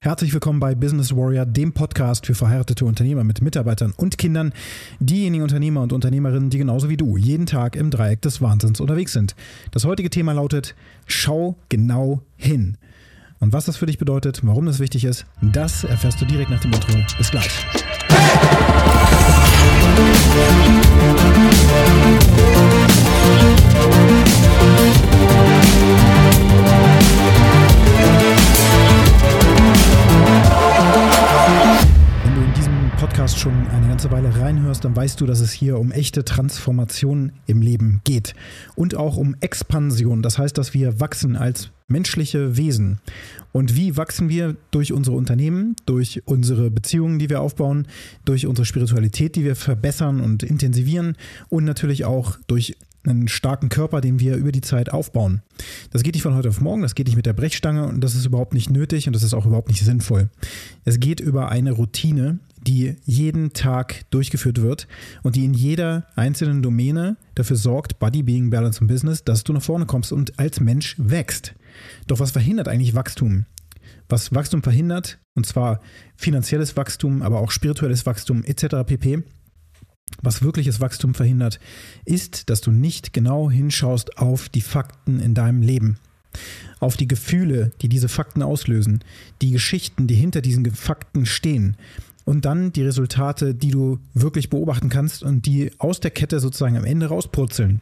Herzlich 0.00 0.32
willkommen 0.32 0.60
bei 0.60 0.74
Business 0.74 1.14
Warrior, 1.14 1.46
dem 1.46 1.72
Podcast 1.72 2.26
für 2.26 2.34
verheiratete 2.34 2.84
Unternehmer 2.84 3.24
mit 3.24 3.42
Mitarbeitern 3.42 3.92
und 3.96 4.18
Kindern, 4.18 4.52
diejenigen 5.00 5.42
Unternehmer 5.42 5.82
und 5.82 5.92
Unternehmerinnen, 5.92 6.50
die 6.50 6.58
genauso 6.58 6.88
wie 6.88 6.96
du 6.96 7.16
jeden 7.16 7.46
Tag 7.46 7.76
im 7.76 7.90
Dreieck 7.90 8.22
des 8.22 8.40
Wahnsinns 8.40 8.80
unterwegs 8.80 9.12
sind. 9.12 9.34
Das 9.70 9.84
heutige 9.84 10.10
Thema 10.10 10.32
lautet: 10.32 10.74
Schau 11.06 11.56
genau 11.68 12.22
hin. 12.36 12.76
Und 13.40 13.52
was 13.52 13.64
das 13.64 13.76
für 13.76 13.86
dich 13.86 13.98
bedeutet, 13.98 14.40
warum 14.44 14.66
das 14.66 14.78
wichtig 14.78 15.04
ist, 15.04 15.26
das 15.40 15.84
erfährst 15.84 16.20
du 16.20 16.26
direkt 16.26 16.50
nach 16.50 16.60
dem 16.60 16.72
Intro. 16.72 16.92
Bis 17.18 17.30
gleich. 17.30 17.50
Wenn 25.04 25.11
Podcast 33.22 33.38
schon 33.38 33.68
eine 33.68 33.86
ganze 33.86 34.10
Weile 34.10 34.36
reinhörst, 34.36 34.84
dann 34.84 34.96
weißt 34.96 35.20
du, 35.20 35.26
dass 35.26 35.38
es 35.38 35.52
hier 35.52 35.78
um 35.78 35.92
echte 35.92 36.24
Transformation 36.24 37.30
im 37.46 37.62
Leben 37.62 38.00
geht 38.02 38.34
und 38.74 38.96
auch 38.96 39.16
um 39.16 39.36
Expansion. 39.38 40.22
Das 40.22 40.38
heißt, 40.38 40.58
dass 40.58 40.74
wir 40.74 40.98
wachsen 40.98 41.36
als 41.36 41.70
menschliche 41.86 42.56
Wesen. 42.56 42.98
Und 43.52 43.76
wie 43.76 43.96
wachsen 43.96 44.28
wir 44.28 44.56
durch 44.72 44.92
unsere 44.92 45.14
Unternehmen, 45.14 45.76
durch 45.86 46.22
unsere 46.24 46.68
Beziehungen, 46.72 47.20
die 47.20 47.30
wir 47.30 47.42
aufbauen, 47.42 47.86
durch 48.24 48.48
unsere 48.48 48.66
Spiritualität, 48.66 49.36
die 49.36 49.44
wir 49.44 49.54
verbessern 49.54 50.20
und 50.20 50.42
intensivieren 50.42 51.16
und 51.48 51.62
natürlich 51.62 52.04
auch 52.04 52.38
durch 52.48 52.76
einen 53.04 53.28
starken 53.28 53.68
Körper, 53.68 54.00
den 54.00 54.18
wir 54.18 54.34
über 54.34 54.50
die 54.50 54.62
Zeit 54.62 54.92
aufbauen. 54.92 55.42
Das 55.92 56.02
geht 56.02 56.14
nicht 56.14 56.22
von 56.24 56.34
heute 56.34 56.48
auf 56.48 56.60
morgen, 56.60 56.82
das 56.82 56.96
geht 56.96 57.06
nicht 57.06 57.16
mit 57.16 57.26
der 57.26 57.34
Brechstange 57.34 57.86
und 57.86 58.00
das 58.00 58.16
ist 58.16 58.26
überhaupt 58.26 58.54
nicht 58.54 58.70
nötig 58.70 59.06
und 59.06 59.12
das 59.12 59.22
ist 59.22 59.34
auch 59.34 59.46
überhaupt 59.46 59.68
nicht 59.68 59.84
sinnvoll. 59.84 60.28
Es 60.84 60.98
geht 60.98 61.20
über 61.20 61.50
eine 61.50 61.70
Routine, 61.70 62.40
die 62.66 62.96
jeden 63.04 63.52
Tag 63.52 64.10
durchgeführt 64.10 64.62
wird 64.62 64.86
und 65.22 65.36
die 65.36 65.44
in 65.44 65.54
jeder 65.54 66.06
einzelnen 66.14 66.62
Domäne 66.62 67.16
dafür 67.34 67.56
sorgt, 67.56 67.98
Body, 67.98 68.22
Being, 68.22 68.50
Balance 68.50 68.80
und 68.80 68.86
Business, 68.86 69.24
dass 69.24 69.44
du 69.44 69.52
nach 69.52 69.62
vorne 69.62 69.86
kommst 69.86 70.12
und 70.12 70.38
als 70.38 70.60
Mensch 70.60 70.96
wächst. 70.98 71.54
Doch 72.06 72.20
was 72.20 72.30
verhindert 72.30 72.68
eigentlich 72.68 72.94
Wachstum? 72.94 73.46
Was 74.08 74.34
Wachstum 74.34 74.62
verhindert, 74.62 75.18
und 75.34 75.46
zwar 75.46 75.80
finanzielles 76.16 76.76
Wachstum, 76.76 77.22
aber 77.22 77.40
auch 77.40 77.50
spirituelles 77.50 78.06
Wachstum 78.06 78.44
etc. 78.44 78.84
pp., 78.86 79.22
was 80.20 80.42
wirkliches 80.42 80.80
Wachstum 80.80 81.14
verhindert, 81.14 81.58
ist, 82.04 82.50
dass 82.50 82.60
du 82.60 82.70
nicht 82.70 83.12
genau 83.14 83.50
hinschaust 83.50 84.18
auf 84.18 84.50
die 84.50 84.60
Fakten 84.60 85.20
in 85.20 85.34
deinem 85.34 85.62
Leben. 85.62 85.96
Auf 86.80 86.96
die 86.96 87.08
Gefühle, 87.08 87.72
die 87.80 87.88
diese 87.88 88.08
Fakten 88.08 88.42
auslösen, 88.42 89.04
die 89.40 89.50
Geschichten, 89.50 90.06
die 90.06 90.14
hinter 90.14 90.42
diesen 90.42 90.70
Fakten 90.70 91.24
stehen 91.26 91.76
und 92.24 92.44
dann 92.44 92.72
die 92.72 92.82
Resultate, 92.82 93.54
die 93.54 93.70
du 93.70 93.98
wirklich 94.14 94.50
beobachten 94.50 94.88
kannst 94.88 95.22
und 95.22 95.46
die 95.46 95.70
aus 95.78 96.00
der 96.00 96.10
Kette 96.10 96.40
sozusagen 96.40 96.76
am 96.76 96.84
Ende 96.84 97.06
rauspurzeln. 97.06 97.80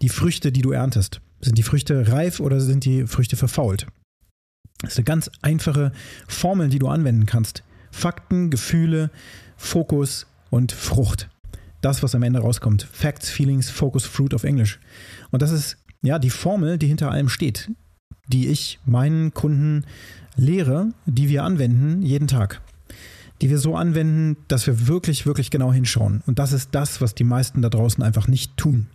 Die 0.00 0.08
Früchte, 0.08 0.52
die 0.52 0.62
du 0.62 0.72
erntest. 0.72 1.20
Sind 1.40 1.58
die 1.58 1.62
Früchte 1.62 2.08
reif 2.12 2.40
oder 2.40 2.60
sind 2.60 2.84
die 2.84 3.06
Früchte 3.06 3.36
verfault? 3.36 3.86
Das 4.80 4.92
ist 4.92 4.98
eine 4.98 5.04
ganz 5.04 5.30
einfache 5.42 5.92
Formel, 6.28 6.68
die 6.68 6.78
du 6.78 6.88
anwenden 6.88 7.26
kannst. 7.26 7.62
Fakten, 7.90 8.50
Gefühle, 8.50 9.10
Fokus 9.56 10.26
und 10.50 10.72
Frucht 10.72 11.28
das, 11.82 12.02
was 12.02 12.14
am 12.14 12.22
Ende 12.22 12.38
rauskommt. 12.38 12.88
Facts, 12.90 13.28
Feelings, 13.28 13.68
Focus, 13.68 14.06
Fruit 14.06 14.32
auf 14.32 14.44
Englisch. 14.44 14.80
Und 15.30 15.42
das 15.42 15.50
ist 15.50 15.76
ja 16.00 16.18
die 16.18 16.30
Formel, 16.30 16.78
die 16.78 16.86
hinter 16.86 17.10
allem 17.10 17.28
steht, 17.28 17.70
die 18.28 18.48
ich 18.48 18.78
meinen 18.86 19.34
Kunden 19.34 19.84
lehre, 20.36 20.88
die 21.04 21.28
wir 21.28 21.44
anwenden 21.44 22.02
jeden 22.02 22.28
Tag 22.28 22.62
die 23.42 23.50
wir 23.50 23.58
so 23.58 23.74
anwenden, 23.74 24.36
dass 24.46 24.68
wir 24.68 24.86
wirklich, 24.86 25.26
wirklich 25.26 25.50
genau 25.50 25.72
hinschauen. 25.72 26.22
Und 26.26 26.38
das 26.38 26.52
ist 26.52 26.70
das, 26.72 27.00
was 27.00 27.16
die 27.16 27.24
meisten 27.24 27.60
da 27.60 27.68
draußen 27.68 28.02
einfach 28.02 28.28
nicht 28.28 28.56
tun. 28.56 28.86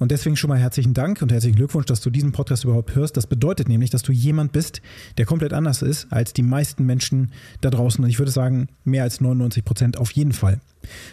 Und 0.00 0.10
deswegen 0.10 0.36
schon 0.36 0.48
mal 0.50 0.58
herzlichen 0.58 0.92
Dank 0.92 1.22
und 1.22 1.30
herzlichen 1.30 1.54
Glückwunsch, 1.54 1.86
dass 1.86 2.00
du 2.00 2.10
diesen 2.10 2.32
Podcast 2.32 2.64
überhaupt 2.64 2.96
hörst. 2.96 3.16
Das 3.16 3.28
bedeutet 3.28 3.68
nämlich, 3.68 3.90
dass 3.90 4.02
du 4.02 4.10
jemand 4.10 4.50
bist, 4.50 4.82
der 5.18 5.24
komplett 5.24 5.52
anders 5.52 5.82
ist 5.82 6.12
als 6.12 6.32
die 6.32 6.42
meisten 6.42 6.84
Menschen 6.84 7.30
da 7.60 7.70
draußen. 7.70 8.02
Und 8.02 8.10
ich 8.10 8.18
würde 8.18 8.32
sagen, 8.32 8.66
mehr 8.84 9.04
als 9.04 9.20
99 9.20 9.64
Prozent 9.64 9.98
auf 9.98 10.10
jeden 10.10 10.32
Fall. 10.32 10.60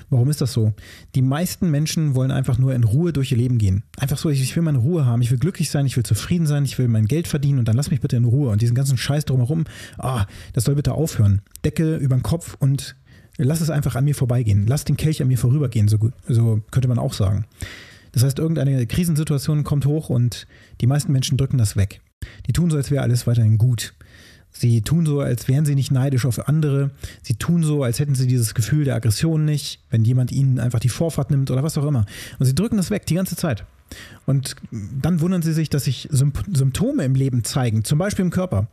Warum 0.09 0.29
ist 0.29 0.41
das 0.41 0.53
so? 0.53 0.73
Die 1.15 1.21
meisten 1.21 1.69
Menschen 1.71 2.15
wollen 2.15 2.31
einfach 2.31 2.57
nur 2.57 2.73
in 2.73 2.83
Ruhe 2.83 3.13
durch 3.13 3.31
ihr 3.31 3.37
Leben 3.37 3.57
gehen. 3.57 3.83
Einfach 3.97 4.17
so, 4.17 4.29
ich 4.29 4.55
will 4.55 4.63
meine 4.63 4.79
Ruhe 4.79 5.05
haben, 5.05 5.21
ich 5.21 5.31
will 5.31 5.37
glücklich 5.37 5.69
sein, 5.69 5.85
ich 5.85 5.95
will 5.95 6.03
zufrieden 6.03 6.47
sein, 6.47 6.65
ich 6.65 6.77
will 6.77 6.87
mein 6.87 7.05
Geld 7.05 7.27
verdienen 7.27 7.59
und 7.59 7.67
dann 7.67 7.75
lass 7.75 7.91
mich 7.91 8.01
bitte 8.01 8.17
in 8.17 8.25
Ruhe. 8.25 8.49
Und 8.49 8.61
diesen 8.61 8.75
ganzen 8.75 8.97
Scheiß 8.97 9.25
drumherum, 9.25 9.65
ah, 9.97 10.25
das 10.53 10.65
soll 10.65 10.75
bitte 10.75 10.93
aufhören. 10.93 11.41
Decke 11.63 11.95
über 11.97 12.15
den 12.15 12.23
Kopf 12.23 12.55
und 12.59 12.95
lass 13.37 13.61
es 13.61 13.69
einfach 13.69 13.95
an 13.95 14.05
mir 14.05 14.15
vorbeigehen. 14.15 14.65
Lass 14.67 14.85
den 14.85 14.97
Kelch 14.97 15.21
an 15.21 15.27
mir 15.27 15.37
vorübergehen, 15.37 15.87
so, 15.87 15.97
so 16.27 16.61
könnte 16.71 16.87
man 16.87 16.99
auch 16.99 17.13
sagen. 17.13 17.45
Das 18.11 18.23
heißt, 18.23 18.39
irgendeine 18.39 18.85
Krisensituation 18.87 19.63
kommt 19.63 19.85
hoch 19.85 20.09
und 20.09 20.47
die 20.81 20.87
meisten 20.87 21.11
Menschen 21.11 21.37
drücken 21.37 21.57
das 21.57 21.75
weg. 21.75 22.01
Die 22.47 22.53
tun 22.53 22.69
so, 22.69 22.77
als 22.77 22.91
wäre 22.91 23.03
alles 23.03 23.27
weiterhin 23.27 23.57
gut. 23.57 23.93
Sie 24.51 24.81
tun 24.81 25.05
so, 25.05 25.21
als 25.21 25.47
wären 25.47 25.65
sie 25.65 25.75
nicht 25.75 25.91
neidisch 25.91 26.25
auf 26.25 26.47
andere. 26.47 26.91
Sie 27.21 27.35
tun 27.35 27.63
so, 27.63 27.83
als 27.83 27.99
hätten 27.99 28.15
sie 28.15 28.27
dieses 28.27 28.53
Gefühl 28.53 28.83
der 28.83 28.95
Aggression 28.95 29.45
nicht, 29.45 29.81
wenn 29.89 30.03
jemand 30.03 30.31
ihnen 30.31 30.59
einfach 30.59 30.79
die 30.79 30.89
Vorfahrt 30.89 31.31
nimmt 31.31 31.51
oder 31.51 31.63
was 31.63 31.77
auch 31.77 31.85
immer. 31.85 32.05
Und 32.39 32.45
sie 32.45 32.55
drücken 32.55 32.77
das 32.77 32.89
weg 32.89 33.05
die 33.05 33.15
ganze 33.15 33.35
Zeit. 33.35 33.63
Und 34.25 34.55
dann 34.71 35.21
wundern 35.21 35.41
sie 35.41 35.53
sich, 35.53 35.69
dass 35.69 35.85
sich 35.85 36.07
Symptome 36.11 37.03
im 37.03 37.15
Leben 37.15 37.43
zeigen, 37.43 37.83
zum 37.83 37.97
Beispiel 37.97 38.25
im 38.25 38.31
Körper 38.31 38.67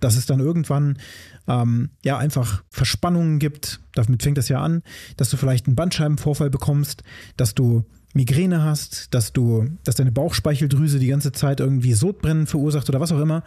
dass 0.00 0.16
es 0.16 0.26
dann 0.26 0.40
irgendwann 0.40 0.98
ähm, 1.46 1.90
ja 2.04 2.18
einfach 2.18 2.62
Verspannungen 2.70 3.38
gibt. 3.38 3.80
Damit 3.94 4.22
fängt 4.22 4.38
das 4.38 4.48
ja 4.48 4.60
an, 4.60 4.82
dass 5.16 5.30
du 5.30 5.36
vielleicht 5.36 5.66
einen 5.66 5.76
Bandscheibenvorfall 5.76 6.50
bekommst, 6.50 7.02
dass 7.36 7.54
du 7.54 7.84
Migräne 8.14 8.62
hast, 8.62 9.12
dass 9.14 9.32
du, 9.32 9.66
dass 9.84 9.96
deine 9.96 10.12
Bauchspeicheldrüse 10.12 10.98
die 10.98 11.08
ganze 11.08 11.32
Zeit 11.32 11.60
irgendwie 11.60 11.92
Sodbrennen 11.92 12.46
verursacht 12.46 12.88
oder 12.88 13.00
was 13.00 13.12
auch 13.12 13.20
immer. 13.20 13.42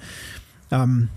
Ähm, 0.72 1.09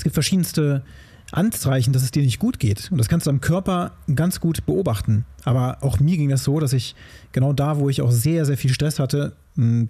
es 0.00 0.04
gibt 0.04 0.14
verschiedenste 0.14 0.82
Anzeichen, 1.30 1.92
dass 1.92 2.02
es 2.02 2.10
dir 2.10 2.22
nicht 2.22 2.38
gut 2.38 2.58
geht. 2.58 2.90
Und 2.90 2.96
das 2.96 3.08
kannst 3.08 3.26
du 3.26 3.30
am 3.30 3.42
Körper 3.42 3.92
ganz 4.16 4.40
gut 4.40 4.64
beobachten. 4.64 5.26
Aber 5.44 5.76
auch 5.82 6.00
mir 6.00 6.16
ging 6.16 6.30
das 6.30 6.42
so, 6.42 6.58
dass 6.58 6.72
ich 6.72 6.94
genau 7.32 7.52
da, 7.52 7.78
wo 7.78 7.90
ich 7.90 8.00
auch 8.00 8.10
sehr, 8.10 8.46
sehr 8.46 8.56
viel 8.56 8.72
Stress 8.72 8.98
hatte, 8.98 9.36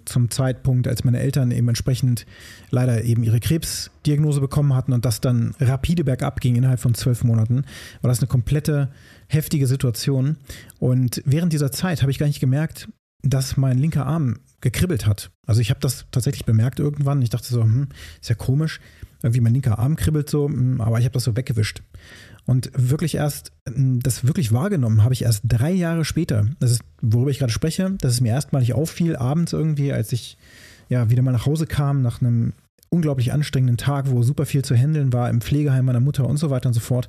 zum 0.03 0.29
Zeitpunkt, 0.29 0.89
als 0.89 1.05
meine 1.05 1.21
Eltern 1.21 1.51
eben 1.51 1.69
entsprechend 1.69 2.25
leider 2.71 3.05
eben 3.05 3.23
ihre 3.23 3.39
Krebsdiagnose 3.39 4.41
bekommen 4.41 4.75
hatten 4.75 4.91
und 4.91 5.05
das 5.05 5.21
dann 5.21 5.55
rapide 5.61 6.03
bergab 6.03 6.41
ging 6.41 6.57
innerhalb 6.57 6.81
von 6.81 6.93
zwölf 6.93 7.23
Monaten, 7.23 7.63
war 8.01 8.09
das 8.09 8.19
eine 8.19 8.27
komplette 8.27 8.89
heftige 9.27 9.65
Situation. 9.65 10.35
Und 10.77 11.21
während 11.25 11.53
dieser 11.53 11.71
Zeit 11.71 12.01
habe 12.01 12.11
ich 12.11 12.19
gar 12.19 12.27
nicht 12.27 12.41
gemerkt, 12.41 12.89
dass 13.23 13.55
mein 13.55 13.77
linker 13.77 14.05
Arm 14.05 14.39
gekribbelt 14.59 15.05
hat. 15.05 15.31
Also 15.47 15.61
ich 15.61 15.69
habe 15.69 15.79
das 15.79 16.05
tatsächlich 16.11 16.43
bemerkt 16.43 16.81
irgendwann. 16.81 17.21
Ich 17.21 17.29
dachte 17.29 17.47
so, 17.47 17.61
hm, 17.63 17.87
ist 18.19 18.29
ja 18.29 18.35
komisch 18.35 18.81
irgendwie 19.21 19.41
mein 19.41 19.53
linker 19.53 19.79
Arm 19.79 19.95
kribbelt 19.95 20.29
so, 20.29 20.47
mm, 20.47 20.81
aber 20.81 20.99
ich 20.99 21.05
habe 21.05 21.13
das 21.13 21.23
so 21.23 21.35
weggewischt. 21.35 21.81
Und 22.45 22.71
wirklich 22.75 23.15
erst, 23.15 23.51
mm, 23.69 23.99
das 23.99 24.25
wirklich 24.25 24.51
wahrgenommen 24.51 25.03
habe 25.03 25.13
ich 25.13 25.23
erst 25.23 25.43
drei 25.47 25.71
Jahre 25.71 26.05
später. 26.05 26.47
Das 26.59 26.71
ist, 26.71 26.81
worüber 27.01 27.31
ich 27.31 27.39
gerade 27.39 27.51
spreche, 27.51 27.91
dass 27.99 28.13
es 28.13 28.21
mir 28.21 28.29
erstmalig 28.29 28.73
auffiel, 28.73 29.15
abends 29.15 29.53
irgendwie, 29.53 29.93
als 29.93 30.11
ich 30.11 30.37
ja 30.89 31.09
wieder 31.09 31.21
mal 31.21 31.31
nach 31.31 31.45
Hause 31.45 31.67
kam, 31.67 32.01
nach 32.01 32.21
einem 32.21 32.53
unglaublich 32.89 33.31
anstrengenden 33.31 33.77
Tag, 33.77 34.11
wo 34.11 34.21
super 34.21 34.45
viel 34.45 34.63
zu 34.63 34.75
handeln 34.75 35.13
war, 35.13 35.29
im 35.29 35.41
Pflegeheim 35.41 35.85
meiner 35.85 36.01
Mutter 36.01 36.27
und 36.27 36.37
so 36.37 36.49
weiter 36.49 36.67
und 36.67 36.73
so 36.73 36.81
fort, 36.81 37.07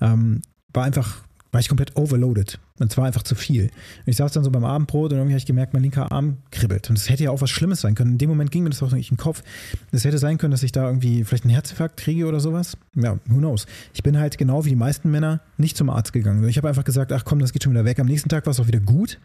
ähm, 0.00 0.40
war 0.72 0.84
einfach 0.84 1.22
war 1.52 1.60
ich 1.60 1.68
komplett 1.68 1.96
overloaded. 1.96 2.58
Und 2.78 2.92
zwar 2.92 3.06
einfach 3.06 3.22
zu 3.22 3.34
viel. 3.34 3.64
Und 3.64 3.72
ich 4.06 4.16
saß 4.16 4.32
dann 4.32 4.44
so 4.44 4.50
beim 4.50 4.64
Abendbrot 4.64 5.12
und 5.12 5.18
irgendwie 5.18 5.34
habe 5.34 5.38
ich 5.38 5.46
gemerkt, 5.46 5.74
mein 5.74 5.82
linker 5.82 6.12
Arm 6.12 6.38
kribbelt. 6.50 6.88
Und 6.88 6.96
es 6.96 7.10
hätte 7.10 7.24
ja 7.24 7.30
auch 7.30 7.40
was 7.40 7.50
Schlimmes 7.50 7.80
sein 7.80 7.94
können. 7.94 8.12
In 8.12 8.18
dem 8.18 8.30
Moment 8.30 8.50
ging 8.50 8.62
mir 8.62 8.70
das 8.70 8.82
auch 8.82 8.92
nicht 8.92 9.10
in 9.10 9.16
den 9.16 9.22
Kopf. 9.22 9.42
Es 9.90 10.04
hätte 10.04 10.18
sein 10.18 10.38
können, 10.38 10.52
dass 10.52 10.62
ich 10.62 10.72
da 10.72 10.86
irgendwie 10.86 11.24
vielleicht 11.24 11.44
einen 11.44 11.52
Herzinfarkt 11.52 11.96
kriege 11.96 12.26
oder 12.26 12.40
sowas. 12.40 12.76
Ja, 12.94 13.18
who 13.26 13.38
knows. 13.38 13.66
Ich 13.92 14.02
bin 14.02 14.18
halt 14.18 14.38
genau 14.38 14.64
wie 14.64 14.70
die 14.70 14.76
meisten 14.76 15.10
Männer 15.10 15.40
nicht 15.56 15.76
zum 15.76 15.90
Arzt 15.90 16.12
gegangen. 16.12 16.46
Ich 16.48 16.56
habe 16.56 16.68
einfach 16.68 16.84
gesagt, 16.84 17.12
ach 17.12 17.24
komm, 17.24 17.40
das 17.40 17.52
geht 17.52 17.64
schon 17.64 17.72
wieder 17.72 17.84
weg. 17.84 17.98
Am 17.98 18.06
nächsten 18.06 18.28
Tag 18.28 18.46
war 18.46 18.52
es 18.52 18.60
auch 18.60 18.68
wieder 18.68 18.80
gut. 18.80 19.18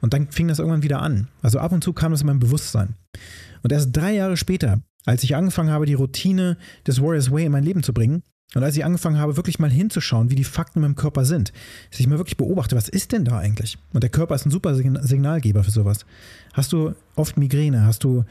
Und 0.00 0.14
dann 0.14 0.28
fing 0.30 0.48
das 0.48 0.58
irgendwann 0.58 0.82
wieder 0.82 1.00
an. 1.00 1.28
Also 1.42 1.60
ab 1.60 1.72
und 1.72 1.84
zu 1.84 1.92
kam 1.92 2.12
das 2.12 2.22
in 2.22 2.26
mein 2.26 2.40
Bewusstsein. 2.40 2.96
Und 3.62 3.72
erst 3.72 3.96
drei 3.96 4.14
Jahre 4.14 4.36
später, 4.36 4.80
als 5.04 5.22
ich 5.22 5.36
angefangen 5.36 5.70
habe, 5.70 5.86
die 5.86 5.94
Routine 5.94 6.56
des 6.86 7.00
Warriors 7.00 7.30
Way 7.30 7.46
in 7.46 7.52
mein 7.52 7.64
Leben 7.64 7.82
zu 7.82 7.92
bringen, 7.94 8.22
und 8.54 8.62
als 8.62 8.76
ich 8.76 8.84
angefangen 8.84 9.18
habe, 9.18 9.36
wirklich 9.36 9.58
mal 9.58 9.70
hinzuschauen, 9.70 10.30
wie 10.30 10.34
die 10.34 10.44
Fakten 10.44 10.78
in 10.78 10.82
meinem 10.82 10.96
Körper 10.96 11.24
sind, 11.24 11.52
dass 11.90 12.00
ich 12.00 12.06
mal 12.06 12.18
wirklich 12.18 12.36
beobachte, 12.36 12.76
was 12.76 12.88
ist 12.88 13.12
denn 13.12 13.24
da 13.24 13.38
eigentlich? 13.38 13.78
Und 13.92 14.02
der 14.02 14.10
Körper 14.10 14.34
ist 14.34 14.46
ein 14.46 14.50
super 14.50 14.74
Signalgeber 14.74 15.64
für 15.64 15.70
sowas. 15.70 16.04
Hast 16.52 16.72
du 16.72 16.94
oft 17.16 17.38
Migräne? 17.38 17.86
Hast 17.86 18.04
du 18.04 18.24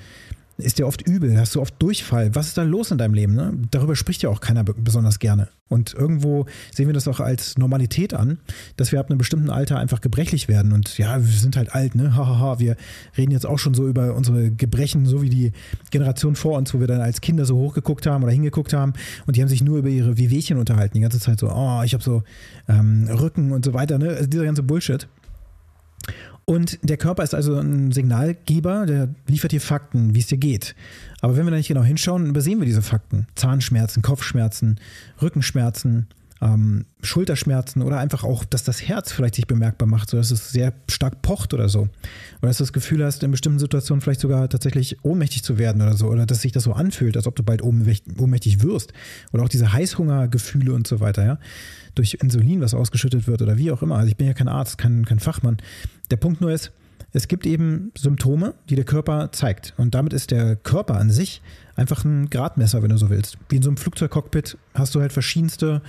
ist 0.58 0.78
dir 0.78 0.88
oft 0.88 1.02
übel, 1.02 1.38
hast 1.38 1.56
du 1.56 1.62
oft 1.62 1.82
Durchfall. 1.82 2.36
Was 2.36 2.48
ist 2.48 2.58
da 2.58 2.64
los 2.64 2.92
in 2.92 2.98
deinem 2.98 3.14
Leben? 3.14 3.34
Ne? 3.34 3.54
Darüber 3.72 3.96
spricht 3.96 4.22
ja 4.22 4.30
auch 4.30 4.42
keiner 4.42 4.64
besonders 4.64 5.20
gerne. 5.20 5.50
Und 5.70 5.94
irgendwo 5.94 6.46
sehen 6.74 6.88
wir 6.88 6.94
das 6.94 7.08
auch 7.08 7.22
als 7.22 7.58
Normalität 7.58 8.14
an, 8.14 8.40
dass 8.76 8.92
wir 8.92 9.00
ab 9.00 9.10
einem 9.10 9.18
bestimmten 9.18 9.50
Alter 9.50 9.80
einfach 9.80 10.02
gebrechlich 10.02 10.50
werden. 10.50 10.74
Und 10.74 10.98
ja, 10.98 11.18
wir 11.18 11.32
sind 11.32 11.56
halt 11.56 11.74
alt, 11.74 11.96
ne? 11.96 12.16
Hahaha, 12.16 12.60
wir 12.60 12.76
reden 13.18 13.32
jetzt 13.32 13.46
auch 13.46 13.58
schon 13.58 13.74
so 13.74 13.88
über 13.88 14.14
unsere 14.14 14.52
Gebrechen, 14.52 15.06
so 15.06 15.22
wie 15.22 15.30
die 15.30 15.54
Generation 15.90 16.36
vor 16.36 16.58
uns, 16.58 16.74
wo 16.74 16.82
wir 16.82 16.88
dann 16.88 17.00
als 17.00 17.22
Kinder 17.22 17.46
so 17.46 17.56
hochgeguckt 17.56 18.06
haben 18.06 18.24
oder 18.24 18.34
hingeguckt 18.34 18.74
haben. 18.74 18.94
Und 19.28 19.38
die 19.38 19.42
haben 19.42 19.48
sich 19.48 19.64
nur 19.64 19.80
über 19.80 19.90
ihre 19.90 20.18
Wehwehchen 20.18 20.58
unterhalten. 20.58 20.96
Die 20.96 21.02
ganze 21.02 21.22
Zeit 21.22 21.40
so, 21.40 21.50
oh, 21.50 21.82
ich 21.84 21.94
habe 21.94 22.04
so 22.04 22.24
ähm, 22.68 23.08
Rücken 23.08 23.54
und 23.54 23.64
so 23.64 23.74
weiter. 23.74 23.98
Ne? 23.98 24.10
Also 24.10 24.28
dieser 24.28 24.44
ganze 24.44 24.64
Bullshit. 24.64 25.08
Und 26.52 26.80
der 26.82 26.98
Körper 26.98 27.24
ist 27.24 27.34
also 27.34 27.56
ein 27.56 27.94
Signalgeber, 27.94 28.86
der 28.86 29.08
liefert 29.26 29.54
dir 29.54 29.62
Fakten, 29.62 30.14
wie 30.14 30.20
es 30.20 30.28
dir 30.28 30.38
geht. 30.38 30.76
Aber 31.22 31.38
wenn 31.38 31.46
wir 31.46 31.52
da 31.52 31.56
nicht 31.56 31.70
genau 31.70 31.82
hinschauen, 31.82 32.28
übersehen 32.28 32.60
wir 32.60 32.66
diese 32.66 32.82
Fakten. 32.82 33.26
Zahnschmerzen, 33.36 34.02
Kopfschmerzen, 34.02 34.78
Rückenschmerzen, 35.22 36.08
ähm, 36.42 36.86
Schulterschmerzen 37.02 37.82
oder 37.82 38.00
einfach 38.00 38.24
auch, 38.24 38.44
dass 38.44 38.64
das 38.64 38.82
Herz 38.82 39.12
vielleicht 39.12 39.36
sich 39.36 39.48
bemerkbar 39.48 39.88
macht, 39.88 40.10
sodass 40.10 40.32
es 40.32 40.52
sehr 40.52 40.74
stark 40.90 41.22
pocht 41.22 41.54
oder 41.54 41.70
so. 41.70 41.82
Oder 42.42 42.50
dass 42.50 42.58
du 42.58 42.64
das 42.64 42.74
Gefühl 42.74 43.04
hast, 43.04 43.24
in 43.24 43.32
bestimmten 43.32 43.60
Situationen 43.60 44.02
vielleicht 44.02 44.22
sogar 44.22 44.50
tatsächlich 44.50 44.98
ohnmächtig 45.04 45.44
zu 45.44 45.58
werden 45.58 45.82
oder 45.82 45.96
so. 45.96 46.08
Oder 46.08 46.26
dass 46.26 46.42
sich 46.42 46.52
das 46.52 46.64
so 46.64 46.74
anfühlt, 46.74 47.16
als 47.16 47.28
ob 47.28 47.36
du 47.36 47.44
bald 47.44 47.62
ohnmächtig 47.62 48.64
wirst. 48.64 48.94
Oder 49.32 49.44
auch 49.44 49.50
diese 49.50 49.72
Heißhungergefühle 49.72 50.74
und 50.74 50.88
so 50.88 51.00
weiter, 51.00 51.26
ja 51.26 51.40
durch 51.96 52.16
Insulin, 52.22 52.62
was 52.62 52.74
ausgeschüttet 52.74 53.28
wird 53.28 53.42
oder 53.42 53.58
wie 53.58 53.72
auch 53.72 53.82
immer. 53.82 53.98
Also 53.98 54.08
ich 54.10 54.18
bin 54.18 54.28
ja 54.28 54.34
kein 54.34 54.48
Arzt, 54.48 54.78
kein, 54.78 55.06
kein 55.06 55.20
Fachmann. 55.20 55.58
Der 56.10 56.18
Punkt 56.18 56.42
nur 56.42 56.52
ist, 56.52 56.72
es 57.14 57.28
gibt 57.28 57.46
eben 57.46 57.92
Symptome, 57.98 58.54
die 58.70 58.76
der 58.76 58.86
Körper 58.86 59.32
zeigt. 59.32 59.74
Und 59.78 59.96
damit 59.96 60.14
ist 60.14 60.32
der 60.32 60.56
Körper 60.56 60.96
an 60.96 61.10
sich 61.10 61.42
einfach 61.76 62.06
ein 62.06 62.30
Gradmesser, 62.30 62.82
wenn 62.84 62.90
du 62.90 62.98
so 62.98 63.10
willst. 63.10 63.38
Wie 63.50 63.58
in 63.58 63.64
so 63.64 63.70
einem 63.70 63.78
Flugzeugcockpit 63.78 64.58
hast 64.74 64.96
du 64.96 65.02
halt 65.02 65.12
verschiedenste 65.12 65.82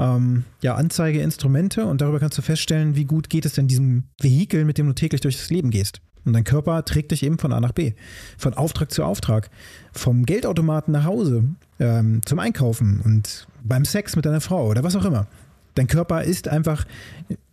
ähm, 0.00 0.44
ja, 0.62 0.74
Anzeigeinstrumente 0.74 1.84
und 1.84 2.00
darüber 2.00 2.18
kannst 2.18 2.38
du 2.38 2.42
feststellen, 2.42 2.96
wie 2.96 3.04
gut 3.04 3.28
geht 3.28 3.44
es 3.44 3.52
denn 3.52 3.68
diesem 3.68 4.04
Vehikel, 4.20 4.64
mit 4.64 4.78
dem 4.78 4.86
du 4.86 4.94
täglich 4.94 5.20
durchs 5.20 5.50
Leben 5.50 5.70
gehst. 5.70 6.00
Und 6.24 6.32
dein 6.32 6.44
Körper 6.44 6.84
trägt 6.84 7.12
dich 7.12 7.22
eben 7.22 7.38
von 7.38 7.52
A 7.52 7.60
nach 7.60 7.72
B, 7.72 7.92
von 8.36 8.54
Auftrag 8.54 8.90
zu 8.90 9.04
Auftrag, 9.04 9.50
vom 9.92 10.24
Geldautomaten 10.26 10.92
nach 10.92 11.04
Hause, 11.04 11.44
ähm, 11.78 12.20
zum 12.24 12.38
Einkaufen 12.38 13.00
und 13.04 13.46
beim 13.62 13.84
Sex 13.84 14.16
mit 14.16 14.26
deiner 14.26 14.40
Frau 14.40 14.68
oder 14.68 14.82
was 14.82 14.96
auch 14.96 15.04
immer. 15.04 15.26
Dein 15.74 15.86
Körper 15.86 16.24
ist 16.24 16.48
einfach 16.48 16.84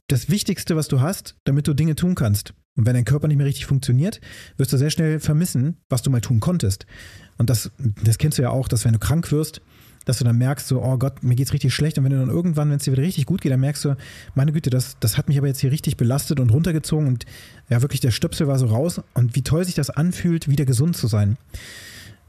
das 0.08 0.30
Wichtigste, 0.30 0.76
was 0.76 0.88
du 0.88 1.02
hast, 1.02 1.36
damit 1.44 1.68
du 1.68 1.74
Dinge 1.74 1.96
tun 1.96 2.16
kannst. 2.16 2.54
Und 2.76 2.86
wenn 2.86 2.94
dein 2.94 3.06
Körper 3.06 3.28
nicht 3.28 3.38
mehr 3.38 3.46
richtig 3.46 3.66
funktioniert, 3.66 4.22
wirst 4.58 4.72
du 4.72 4.78
sehr 4.78 4.90
schnell 4.90 5.20
vermissen, 5.20 5.78
was 5.90 6.02
du 6.02 6.10
mal 6.10 6.22
tun 6.22 6.40
konntest. 6.40 6.86
Und 7.38 7.50
das, 7.50 7.72
das 8.04 8.18
kennst 8.18 8.38
du 8.38 8.44
ja 8.44 8.50
auch, 8.50 8.68
dass 8.68 8.86
wenn 8.86 8.94
du 8.94 9.00
krank 9.00 9.32
wirst, 9.32 9.62
dass 10.08 10.20
du 10.20 10.24
dann 10.24 10.38
merkst, 10.38 10.68
so, 10.68 10.82
oh 10.82 10.98
Gott, 10.98 11.22
mir 11.22 11.36
geht's 11.36 11.52
richtig 11.52 11.74
schlecht. 11.74 11.98
Und 11.98 12.06
wenn 12.06 12.12
du 12.12 12.20
dann 12.20 12.30
irgendwann, 12.30 12.70
wenn 12.70 12.78
es 12.78 12.86
dir 12.86 12.94
wieder 12.94 13.04
richtig 13.04 13.26
gut 13.26 13.42
geht, 13.42 13.52
dann 13.52 13.60
merkst 13.60 13.84
du, 13.84 13.98
meine 14.36 14.54
Güte, 14.54 14.70
das, 14.70 14.96
das 15.02 15.18
hat 15.18 15.28
mich 15.28 15.38
aber 15.38 15.48
jetzt 15.48 15.60
hier 15.60 15.72
richtig 15.72 15.98
belastet 15.98 16.40
und 16.40 16.50
runtergezogen 16.50 17.08
und 17.08 17.26
ja, 17.70 17.82
wirklich 17.82 18.00
der 18.00 18.12
Stöpsel 18.12 18.48
war 18.48 18.58
so 18.58 18.68
raus. 18.68 19.02
Und 19.14 19.36
wie 19.36 19.42
toll 19.42 19.66
sich 19.66 19.76
das 19.76 19.90
anfühlt, 19.90 20.48
wieder 20.48 20.64
gesund 20.64 20.96
zu 20.96 21.08
sein. 21.08 21.38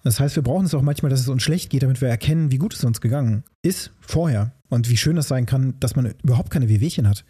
Das 0.04 0.20
heißt, 0.20 0.36
wir 0.36 0.42
brauchen 0.42 0.66
es 0.66 0.74
auch 0.74 0.82
manchmal, 0.82 1.10
dass 1.10 1.20
es 1.20 1.28
uns 1.28 1.42
schlecht 1.42 1.70
geht, 1.70 1.82
damit 1.82 2.00
wir 2.00 2.08
erkennen, 2.08 2.50
wie 2.50 2.58
gut 2.58 2.74
es 2.74 2.84
uns 2.84 3.00
gegangen 3.00 3.44
ist 3.62 3.90
vorher 4.00 4.52
und 4.68 4.88
wie 4.88 4.96
schön 4.96 5.16
das 5.16 5.28
sein 5.28 5.46
kann, 5.46 5.74
dass 5.80 5.96
man 5.96 6.14
überhaupt 6.22 6.50
keine 6.50 6.68
Wehwehchen 6.68 7.08
hat. 7.08 7.24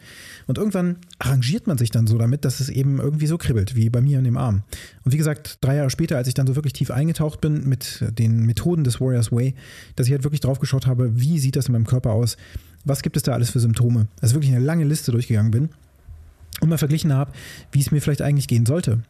Und 0.47 0.59
irgendwann 0.59 0.99
arrangiert 1.19 1.67
man 1.67 1.79
sich 1.79 1.91
dann 1.91 2.07
so 2.07 2.19
damit, 2.19 2.45
dass 2.45 2.61
es 2.61 2.69
eben 2.69 2.99
irgendwie 3.01 3.27
so 3.27 3.39
kribbelt, 3.39 3.75
wie 3.77 3.91
bei 3.91 4.01
mir 4.01 4.19
in 4.19 4.25
dem 4.25 4.37
Arm. 4.37 4.63
Und 5.05 5.13
wie 5.13 5.17
gesagt, 5.17 5.59
drei 5.61 5.77
Jahre 5.77 5.91
später, 5.91 6.17
als 6.17 6.29
ich 6.29 6.35
dann 6.35 6.47
so 6.47 6.57
wirklich 6.57 6.73
tief 6.73 6.91
eingetaucht 6.91 7.41
bin 7.41 7.69
mit 7.69 8.05
den 8.19 8.45
Methoden 8.45 8.85
des 8.85 9.01
Warriors 9.01 9.33
Way, 9.33 9.55
dass 9.97 10.07
ich 10.07 10.13
halt 10.13 10.25
wirklich 10.25 10.41
drauf 10.41 10.59
geschaut 10.59 10.87
habe, 10.87 11.21
wie 11.21 11.39
sieht 11.39 11.57
das 11.57 11.67
in 11.67 11.73
meinem 11.73 11.87
Körper 11.87 12.11
aus, 12.11 12.37
was 12.85 13.03
gibt 13.03 13.17
es 13.17 13.23
da 13.23 13.33
alles 13.33 13.51
für 13.51 13.61
Symptome. 13.61 14.09
Also 14.21 14.35
wirklich 14.35 14.53
eine 14.53 14.65
lange 14.65 14.85
Liste 14.85 15.13
durchgegangen 15.13 15.51
bin 15.51 15.71
mal 16.69 16.79
verglichen 16.79 17.13
habe, 17.13 17.33
wie 17.73 17.81
es 17.81 17.91
mir 17.91 18.01
vielleicht 18.01 18.23
eigentlich 18.23 18.49
gehen 18.49 18.67
sollte. 18.67 19.03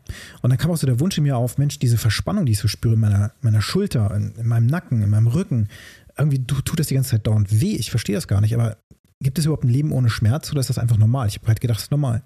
Und 0.42 0.50
dann 0.50 0.58
kam 0.58 0.70
auch 0.70 0.76
so 0.76 0.86
der 0.86 1.00
Wunsch 1.00 1.18
in 1.18 1.24
mir 1.24 1.36
auf, 1.36 1.58
Mensch, 1.58 1.78
diese 1.78 1.98
Verspannung, 1.98 2.46
die 2.46 2.52
ich 2.52 2.58
so 2.58 2.68
spüre 2.68 2.94
in 2.94 3.00
meiner, 3.00 3.32
meiner 3.40 3.62
Schulter, 3.62 4.14
in, 4.14 4.32
in 4.36 4.46
meinem 4.46 4.66
Nacken, 4.66 5.02
in 5.02 5.10
meinem 5.10 5.26
Rücken, 5.26 5.68
irgendwie 6.16 6.44
tut 6.44 6.78
das 6.78 6.88
die 6.88 6.94
ganze 6.94 7.10
Zeit 7.10 7.26
dauernd 7.26 7.60
weh. 7.60 7.76
Ich 7.76 7.90
verstehe 7.90 8.16
das 8.16 8.26
gar 8.26 8.40
nicht, 8.40 8.54
aber 8.54 8.76
gibt 9.20 9.38
es 9.38 9.44
überhaupt 9.44 9.64
ein 9.64 9.70
Leben 9.70 9.92
ohne 9.92 10.10
Schmerz 10.10 10.50
oder 10.50 10.60
ist 10.60 10.70
das 10.70 10.78
einfach 10.78 10.98
normal? 10.98 11.28
Ich 11.28 11.36
habe 11.36 11.48
halt 11.48 11.60
gedacht, 11.60 11.78
es 11.78 11.84
ist 11.84 11.90
normal. 11.90 12.22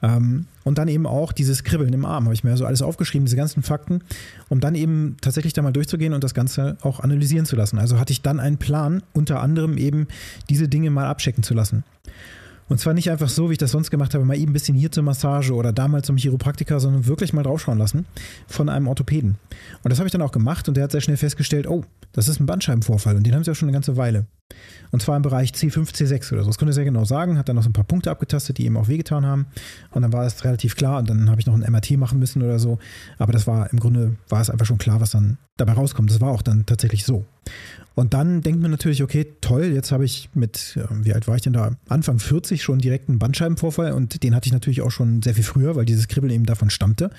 Ähm, 0.00 0.46
und 0.64 0.78
dann 0.78 0.88
eben 0.88 1.06
auch 1.06 1.32
dieses 1.32 1.64
Kribbeln 1.64 1.92
im 1.92 2.04
Arm, 2.04 2.24
habe 2.24 2.34
ich 2.34 2.44
mir 2.44 2.56
so 2.56 2.64
alles 2.64 2.82
aufgeschrieben, 2.82 3.26
diese 3.26 3.36
ganzen 3.36 3.62
Fakten, 3.62 4.02
um 4.48 4.60
dann 4.60 4.74
eben 4.74 5.16
tatsächlich 5.20 5.52
da 5.52 5.62
mal 5.62 5.72
durchzugehen 5.72 6.12
und 6.12 6.22
das 6.22 6.34
Ganze 6.34 6.76
auch 6.82 7.00
analysieren 7.00 7.46
zu 7.46 7.56
lassen. 7.56 7.78
Also 7.78 7.98
hatte 7.98 8.12
ich 8.12 8.22
dann 8.22 8.38
einen 8.38 8.58
Plan, 8.58 9.02
unter 9.12 9.40
anderem 9.40 9.76
eben 9.76 10.06
diese 10.48 10.68
Dinge 10.68 10.90
mal 10.90 11.06
abchecken 11.06 11.42
zu 11.42 11.54
lassen. 11.54 11.82
Und 12.68 12.78
zwar 12.78 12.94
nicht 12.94 13.10
einfach 13.10 13.28
so, 13.28 13.48
wie 13.48 13.52
ich 13.52 13.58
das 13.58 13.70
sonst 13.70 13.90
gemacht 13.90 14.14
habe, 14.14 14.24
mal 14.24 14.36
eben 14.36 14.50
ein 14.50 14.52
bisschen 14.52 14.76
hier 14.76 14.92
zur 14.92 15.02
Massage 15.02 15.54
oder 15.54 15.72
damals 15.72 16.06
zum 16.06 16.16
Chiropraktiker, 16.16 16.80
sondern 16.80 17.06
wirklich 17.06 17.32
mal 17.32 17.42
draufschauen 17.42 17.78
lassen 17.78 18.06
von 18.46 18.68
einem 18.68 18.88
Orthopäden. 18.88 19.36
Und 19.82 19.90
das 19.90 19.98
habe 19.98 20.06
ich 20.06 20.12
dann 20.12 20.22
auch 20.22 20.32
gemacht 20.32 20.68
und 20.68 20.76
der 20.76 20.84
hat 20.84 20.92
sehr 20.92 21.00
schnell 21.00 21.16
festgestellt, 21.16 21.66
oh, 21.66 21.84
das 22.12 22.28
ist 22.28 22.40
ein 22.40 22.46
Bandscheibenvorfall 22.46 23.16
und 23.16 23.26
den 23.26 23.34
haben 23.34 23.44
sie 23.44 23.50
ja 23.50 23.54
schon 23.54 23.68
eine 23.68 23.76
ganze 23.76 23.96
Weile. 23.96 24.26
Und 24.90 25.02
zwar 25.02 25.16
im 25.16 25.22
Bereich 25.22 25.50
C5, 25.50 25.92
C6 25.92 26.32
oder 26.32 26.42
so. 26.42 26.48
Das 26.48 26.58
konnte 26.58 26.70
er 26.70 26.74
sehr 26.74 26.84
genau 26.84 27.04
sagen, 27.04 27.36
hat 27.36 27.48
dann 27.48 27.56
noch 27.56 27.62
so 27.62 27.68
ein 27.68 27.74
paar 27.74 27.84
Punkte 27.84 28.10
abgetastet, 28.10 28.58
die 28.58 28.64
ihm 28.64 28.76
auch 28.76 28.88
wehgetan 28.88 29.26
haben. 29.26 29.46
Und 29.90 30.02
dann 30.02 30.12
war 30.12 30.24
es 30.24 30.44
relativ 30.44 30.76
klar 30.76 30.98
und 30.98 31.10
dann 31.10 31.30
habe 31.30 31.40
ich 31.40 31.46
noch 31.46 31.54
ein 31.54 31.70
MRT 31.70 31.92
machen 31.98 32.18
müssen 32.18 32.42
oder 32.42 32.58
so. 32.58 32.78
Aber 33.18 33.32
das 33.32 33.46
war 33.46 33.70
im 33.72 33.78
Grunde, 33.78 34.16
war 34.28 34.40
es 34.40 34.50
einfach 34.50 34.66
schon 34.66 34.78
klar, 34.78 35.00
was 35.00 35.10
dann 35.10 35.36
dabei 35.56 35.72
rauskommt. 35.72 36.10
Das 36.10 36.20
war 36.20 36.30
auch 36.30 36.42
dann 36.42 36.64
tatsächlich 36.64 37.04
so. 37.04 37.24
Und 37.94 38.14
dann 38.14 38.42
denkt 38.42 38.62
man 38.62 38.70
natürlich, 38.70 39.02
okay, 39.02 39.26
toll, 39.40 39.64
jetzt 39.64 39.90
habe 39.90 40.04
ich 40.04 40.30
mit, 40.32 40.78
wie 41.02 41.12
alt 41.12 41.26
war 41.26 41.34
ich 41.34 41.42
denn 41.42 41.52
da? 41.52 41.72
Anfang 41.88 42.20
40 42.20 42.62
schon 42.62 42.78
direkt 42.78 43.08
einen 43.08 43.18
Bandscheibenvorfall 43.18 43.92
und 43.92 44.22
den 44.22 44.36
hatte 44.36 44.46
ich 44.46 44.52
natürlich 44.52 44.82
auch 44.82 44.92
schon 44.92 45.20
sehr 45.20 45.34
viel 45.34 45.42
früher, 45.42 45.74
weil 45.74 45.84
dieses 45.84 46.06
Kribbeln 46.06 46.32
eben 46.32 46.46
davon 46.46 46.70
stammte, 46.70 47.10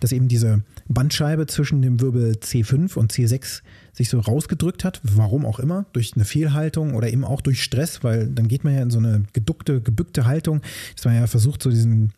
dass 0.00 0.12
eben 0.12 0.28
diese 0.28 0.62
Bandscheibe 0.88 1.46
zwischen 1.46 1.80
dem 1.80 2.02
Wirbel 2.02 2.32
C5 2.32 2.96
und 2.98 3.12
C6 3.14 3.62
sich 3.96 4.10
so 4.10 4.20
rausgedrückt 4.20 4.84
hat, 4.84 5.00
warum 5.02 5.46
auch 5.46 5.58
immer, 5.58 5.86
durch 5.92 6.12
eine 6.14 6.26
Fehlhaltung 6.26 6.94
oder 6.94 7.08
eben 7.08 7.24
auch 7.24 7.40
durch 7.40 7.62
Stress, 7.62 8.04
weil 8.04 8.28
dann 8.28 8.46
geht 8.46 8.62
man 8.62 8.74
ja 8.74 8.82
in 8.82 8.90
so 8.90 8.98
eine 8.98 9.22
geduckte, 9.32 9.80
gebückte 9.80 10.26
Haltung, 10.26 10.60
dass 10.94 11.06
man 11.06 11.14
ja 11.14 11.26
versucht, 11.26 11.62
so 11.62 11.70
diesen, 11.70 12.12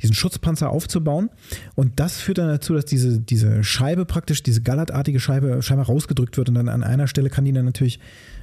diesen 0.00 0.14
Schutzpanzer 0.14 0.70
aufzubauen. 0.70 1.30
Und 1.74 1.98
das 1.98 2.20
führt 2.20 2.38
dann 2.38 2.48
dazu, 2.48 2.74
dass 2.74 2.84
diese, 2.84 3.18
diese 3.18 3.64
Scheibe 3.64 4.04
praktisch, 4.04 4.44
diese 4.44 4.62
gallertartige 4.62 5.18
Scheibe 5.18 5.60
scheinbar 5.60 5.86
rausgedrückt 5.86 6.36
wird 6.36 6.48
und 6.48 6.54
dann 6.54 6.68
an 6.68 6.84
einer 6.84 7.08
Stelle 7.08 7.30
kann 7.30 7.44
die 7.44 7.52
dann 7.52 7.64
natürlich, 7.64 7.98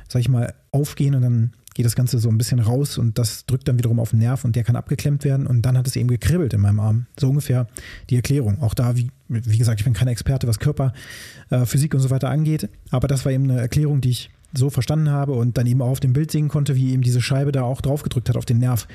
sag 0.10 0.20
ich 0.20 0.30
mal, 0.30 0.54
aufgehen 0.72 1.16
und 1.16 1.22
dann 1.22 1.52
geht 1.74 1.86
das 1.86 1.96
Ganze 1.96 2.20
so 2.20 2.30
ein 2.30 2.38
bisschen 2.38 2.60
raus 2.60 2.98
und 2.98 3.18
das 3.18 3.46
drückt 3.46 3.68
dann 3.68 3.78
wiederum 3.78 4.00
auf 4.00 4.12
den 4.12 4.20
Nerv 4.20 4.44
und 4.44 4.56
der 4.56 4.64
kann 4.64 4.76
abgeklemmt 4.76 5.24
werden 5.24 5.48
und 5.48 5.62
dann 5.62 5.78
hat 5.78 5.88
es 5.88 5.96
eben 5.96 6.10
gekribbelt 6.10 6.54
in 6.54 6.62
meinem 6.62 6.80
Arm. 6.80 7.06
So 7.20 7.30
ungefähr 7.30 7.68
die 8.10 8.16
Erklärung. 8.16 8.62
Auch 8.62 8.74
da, 8.74 8.96
wie, 8.98 9.10
wie 9.30 9.58
gesagt, 9.58 9.80
ich 9.80 9.86
bin 9.86 9.94
kein 9.94 10.08
Experte, 10.08 10.48
was 10.48 10.60
Körperphysik 10.60 11.94
äh, 11.94 11.98
und 11.98 12.02
so 12.02 12.10
weiter 12.10 12.30
angeht, 12.30 12.70
aber 12.90 13.08
das 13.08 13.26
war 13.26 13.32
eben 13.32 13.50
eine 13.50 13.60
Erklärung, 13.60 14.02
die 14.02 14.10
ich 14.10 14.30
so 14.54 14.70
verstanden 14.70 15.10
habe 15.10 15.34
und 15.34 15.58
dann 15.58 15.66
eben 15.66 15.82
auch 15.82 15.90
auf 15.90 16.00
dem 16.00 16.14
Bild 16.14 16.32
sehen 16.32 16.50
konnte, 16.50 16.76
wie 16.76 16.92
eben 16.92 17.02
diese 17.02 17.22
Scheibe 17.22 17.52
da 17.52 17.64
auch 17.64 17.82
drauf 17.82 18.04
gedrückt 18.04 18.28
hat 18.30 18.38
auf 18.38 18.46
den 18.46 18.60
Nerv 18.60 18.88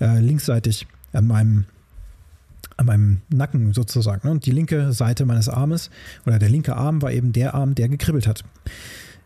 äh, 0.00 0.20
linksseitig 0.20 0.86
an 1.12 1.26
meinem 1.26 1.66
an 2.78 2.86
meinem 2.86 3.20
Nacken 3.28 3.74
sozusagen. 3.74 4.28
Und 4.28 4.46
die 4.46 4.50
linke 4.50 4.92
Seite 4.92 5.26
meines 5.26 5.48
Armes 5.48 5.90
oder 6.24 6.38
der 6.38 6.48
linke 6.48 6.74
Arm 6.74 7.02
war 7.02 7.12
eben 7.12 7.32
der 7.32 7.54
Arm, 7.54 7.74
der 7.74 7.88
gekribbelt 7.88 8.26
hat. 8.26 8.44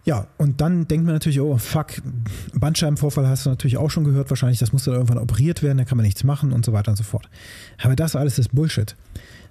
Ja, 0.07 0.29
und 0.39 0.61
dann 0.61 0.87
denkt 0.87 1.05
man 1.05 1.17
natürlich, 1.17 1.41
oh 1.41 1.59
fuck, 1.59 2.01
Bandscheibenvorfall 2.55 3.27
hast 3.27 3.45
du 3.45 3.51
natürlich 3.51 3.77
auch 3.77 3.91
schon 3.91 4.05
gehört, 4.05 4.31
wahrscheinlich, 4.31 4.61
das 4.61 4.73
muss 4.73 4.85
dann 4.85 4.95
irgendwann 4.95 5.19
operiert 5.19 5.65
werden, 5.65 5.79
da 5.79 5.85
kann 5.85 5.99
man 5.99 6.07
nichts 6.07 6.23
machen 6.23 6.53
und 6.53 6.65
so 6.65 6.73
weiter 6.73 6.93
und 6.93 6.97
so 6.97 7.03
fort. 7.03 7.29
Aber 7.83 7.97
das 7.97 8.15
alles 8.15 8.39
ist 8.39 8.55
Bullshit. 8.55 8.95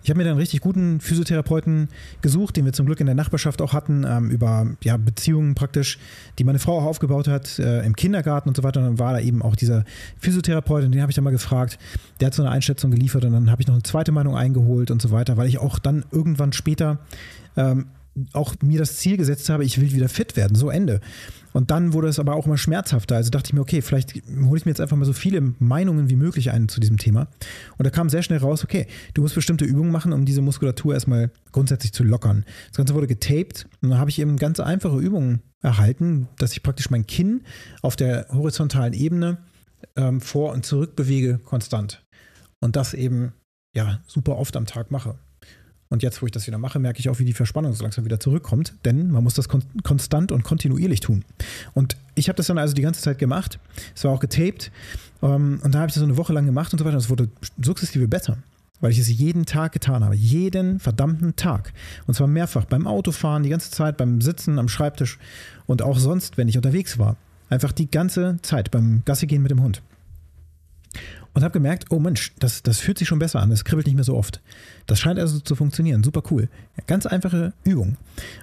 Ich 0.01 0.09
habe 0.09 0.19
mir 0.19 0.23
dann 0.23 0.33
einen 0.33 0.39
richtig 0.39 0.61
guten 0.61 1.01
Physiotherapeuten 1.01 1.89
gesucht, 2.21 2.55
den 2.55 2.63
wir 2.63 2.71
zum 2.71 2.85
Glück 2.85 3.01
in 3.01 3.05
der 3.05 3.15
Nachbarschaft 3.15 3.61
auch 3.61 3.73
hatten, 3.73 4.05
ähm, 4.07 4.29
über 4.29 4.67
ja, 4.81 4.95
Beziehungen 4.95 5.55
praktisch, 5.55 5.99
die 6.39 6.45
meine 6.45 6.59
Frau 6.59 6.79
auch 6.79 6.85
aufgebaut 6.85 7.27
hat 7.27 7.59
äh, 7.59 7.83
im 7.83 7.95
Kindergarten 7.95 8.47
und 8.47 8.55
so 8.55 8.63
weiter. 8.63 8.79
Und 8.79 8.85
dann 8.85 8.99
war 8.99 9.11
da 9.11 9.19
eben 9.19 9.41
auch 9.41 9.57
dieser 9.57 9.83
Physiotherapeut 10.19 10.85
und 10.85 10.93
den 10.93 11.01
habe 11.01 11.11
ich 11.11 11.15
dann 11.15 11.23
mal 11.23 11.31
gefragt. 11.31 11.79
Der 12.21 12.27
hat 12.27 12.33
so 12.33 12.43
eine 12.43 12.51
Einschätzung 12.51 12.91
geliefert 12.91 13.25
und 13.25 13.33
dann 13.33 13.51
habe 13.51 13.61
ich 13.61 13.67
noch 13.67 13.73
eine 13.73 13.83
zweite 13.83 14.13
Meinung 14.13 14.37
eingeholt 14.37 14.89
und 14.89 15.01
so 15.01 15.11
weiter, 15.11 15.35
weil 15.35 15.49
ich 15.49 15.57
auch 15.57 15.79
dann 15.79 16.05
irgendwann 16.11 16.53
später 16.53 16.99
ähm, 17.57 17.87
auch 18.33 18.55
mir 18.61 18.79
das 18.79 18.97
Ziel 18.97 19.17
gesetzt 19.17 19.49
habe, 19.49 19.65
ich 19.65 19.79
will 19.79 19.91
wieder 19.91 20.09
fit 20.09 20.35
werden, 20.35 20.55
so 20.55 20.69
Ende. 20.69 21.01
Und 21.53 21.71
dann 21.71 21.93
wurde 21.93 22.09
es 22.09 22.19
aber 22.19 22.35
auch 22.35 22.45
immer 22.45 22.57
schmerzhafter. 22.57 23.15
Also 23.15 23.29
dachte 23.29 23.47
ich 23.47 23.53
mir, 23.53 23.61
okay, 23.61 23.81
vielleicht 23.81 24.13
hole 24.13 24.57
ich 24.57 24.65
mir 24.65 24.71
jetzt 24.71 24.81
einfach 24.81 24.97
mal 24.97 25.05
so 25.05 25.13
viele 25.13 25.53
Meinungen 25.59 26.09
wie 26.09 26.17
möglich 26.17 26.51
ein 26.51 26.67
zu 26.67 26.81
diesem 26.81 26.97
Thema. 26.97 27.27
Und 27.77 27.85
da 27.85 27.89
kam 27.89 28.09
sehr 28.09 28.23
schnell 28.23 28.39
raus, 28.39 28.63
okay, 28.63 28.87
du 29.13 29.21
musst 29.21 29.35
bestimmte 29.35 29.63
Übungen 29.63 29.91
machen, 29.91 30.11
um 30.11 30.25
diese 30.25 30.41
Muskulatur 30.41 30.93
erstmal 30.93 31.31
grundsätzlich 31.53 31.93
zu 31.93 32.03
lockern. 32.03 32.43
Das 32.67 32.77
Ganze 32.77 32.93
wurde 32.93 33.07
getaped 33.07 33.67
und 33.81 33.91
dann 33.91 33.99
habe 33.99 34.09
ich 34.09 34.19
eben 34.19 34.35
ganz 34.35 34.59
einfache 34.59 34.99
Übungen 34.99 35.41
erhalten, 35.61 36.27
dass 36.39 36.51
ich 36.51 36.61
praktisch 36.61 36.89
mein 36.89 37.07
Kinn 37.07 37.43
auf 37.81 37.95
der 37.95 38.27
horizontalen 38.33 38.93
Ebene 38.93 39.37
ähm, 39.95 40.19
vor 40.19 40.51
und 40.51 40.65
zurück 40.65 40.97
bewege 40.97 41.37
konstant. 41.37 42.03
Und 42.59 42.75
das 42.75 42.93
eben, 42.93 43.33
ja, 43.73 43.99
super 44.07 44.37
oft 44.37 44.57
am 44.57 44.65
Tag 44.65 44.91
mache. 44.91 45.17
Und 45.89 46.03
jetzt, 46.03 46.21
wo 46.21 46.25
ich 46.25 46.31
das 46.31 46.47
wieder 46.47 46.57
mache, 46.57 46.79
merke 46.79 46.99
ich 46.99 47.09
auch, 47.09 47.19
wie 47.19 47.25
die 47.25 47.33
Verspannung 47.33 47.73
so 47.73 47.83
langsam 47.83 48.05
wieder 48.05 48.19
zurückkommt. 48.19 48.73
Denn 48.85 49.11
man 49.11 49.23
muss 49.23 49.35
das 49.35 49.47
kon 49.47 49.63
konstant 49.83 50.31
und 50.31 50.43
kontinuierlich 50.43 50.99
tun. 50.99 51.23
Und 51.73 51.95
ich 52.15 52.27
habe 52.27 52.37
das 52.37 52.47
dann 52.47 52.57
also 52.57 52.73
die 52.73 52.81
ganze 52.81 53.01
Zeit 53.01 53.19
gemacht. 53.19 53.59
Es 53.95 54.03
war 54.03 54.11
auch 54.11 54.19
getaped. 54.19 54.71
Ähm, 55.21 55.59
und 55.63 55.75
da 55.75 55.79
habe 55.79 55.89
ich 55.89 55.93
das 55.93 56.01
so 56.01 56.05
eine 56.05 56.17
Woche 56.17 56.33
lang 56.33 56.45
gemacht 56.45 56.73
und 56.73 56.79
so 56.79 56.85
weiter. 56.85 56.95
Und 56.95 57.03
es 57.03 57.09
wurde 57.09 57.29
sukzessive 57.61 58.07
besser. 58.07 58.37
Weil 58.81 58.91
ich 58.91 58.99
es 58.99 59.09
jeden 59.09 59.45
Tag 59.45 59.71
getan 59.71 60.03
habe. 60.03 60.15
Jeden 60.15 60.79
verdammten 60.79 61.35
Tag. 61.35 61.71
Und 62.07 62.15
zwar 62.15 62.27
mehrfach. 62.27 62.65
Beim 62.65 62.87
Autofahren, 62.87 63.43
die 63.43 63.49
ganze 63.49 63.71
Zeit, 63.71 63.97
beim 63.97 64.21
Sitzen 64.21 64.59
am 64.59 64.67
Schreibtisch 64.67 65.19
und 65.65 65.81
auch 65.81 65.97
sonst, 65.97 66.37
wenn 66.37 66.47
ich 66.47 66.57
unterwegs 66.57 66.97
war. 66.97 67.15
Einfach 67.49 67.71
die 67.71 67.89
ganze 67.89 68.39
Zeit 68.41 68.71
beim 68.71 69.03
Gassi 69.05 69.27
gehen 69.27 69.43
mit 69.43 69.51
dem 69.51 69.61
Hund 69.61 69.81
und 71.35 71.43
habe 71.43 71.51
gemerkt, 71.51 71.91
oh 71.91 71.99
Mensch, 71.99 72.33
das, 72.39 72.63
das 72.63 72.79
fühlt 72.79 72.97
sich 72.97 73.07
schon 73.07 73.19
besser 73.19 73.39
an, 73.41 73.51
das 73.51 73.65
kribbelt 73.65 73.85
nicht 73.85 73.95
mehr 73.95 74.05
so 74.05 74.15
oft. 74.15 74.41
Das 74.87 74.99
scheint 74.99 75.19
also 75.19 75.39
zu 75.39 75.55
funktionieren, 75.55 76.03
super 76.03 76.23
cool. 76.31 76.49
Ganz 76.87 77.05
einfache 77.05 77.53
Übung. 77.63 77.97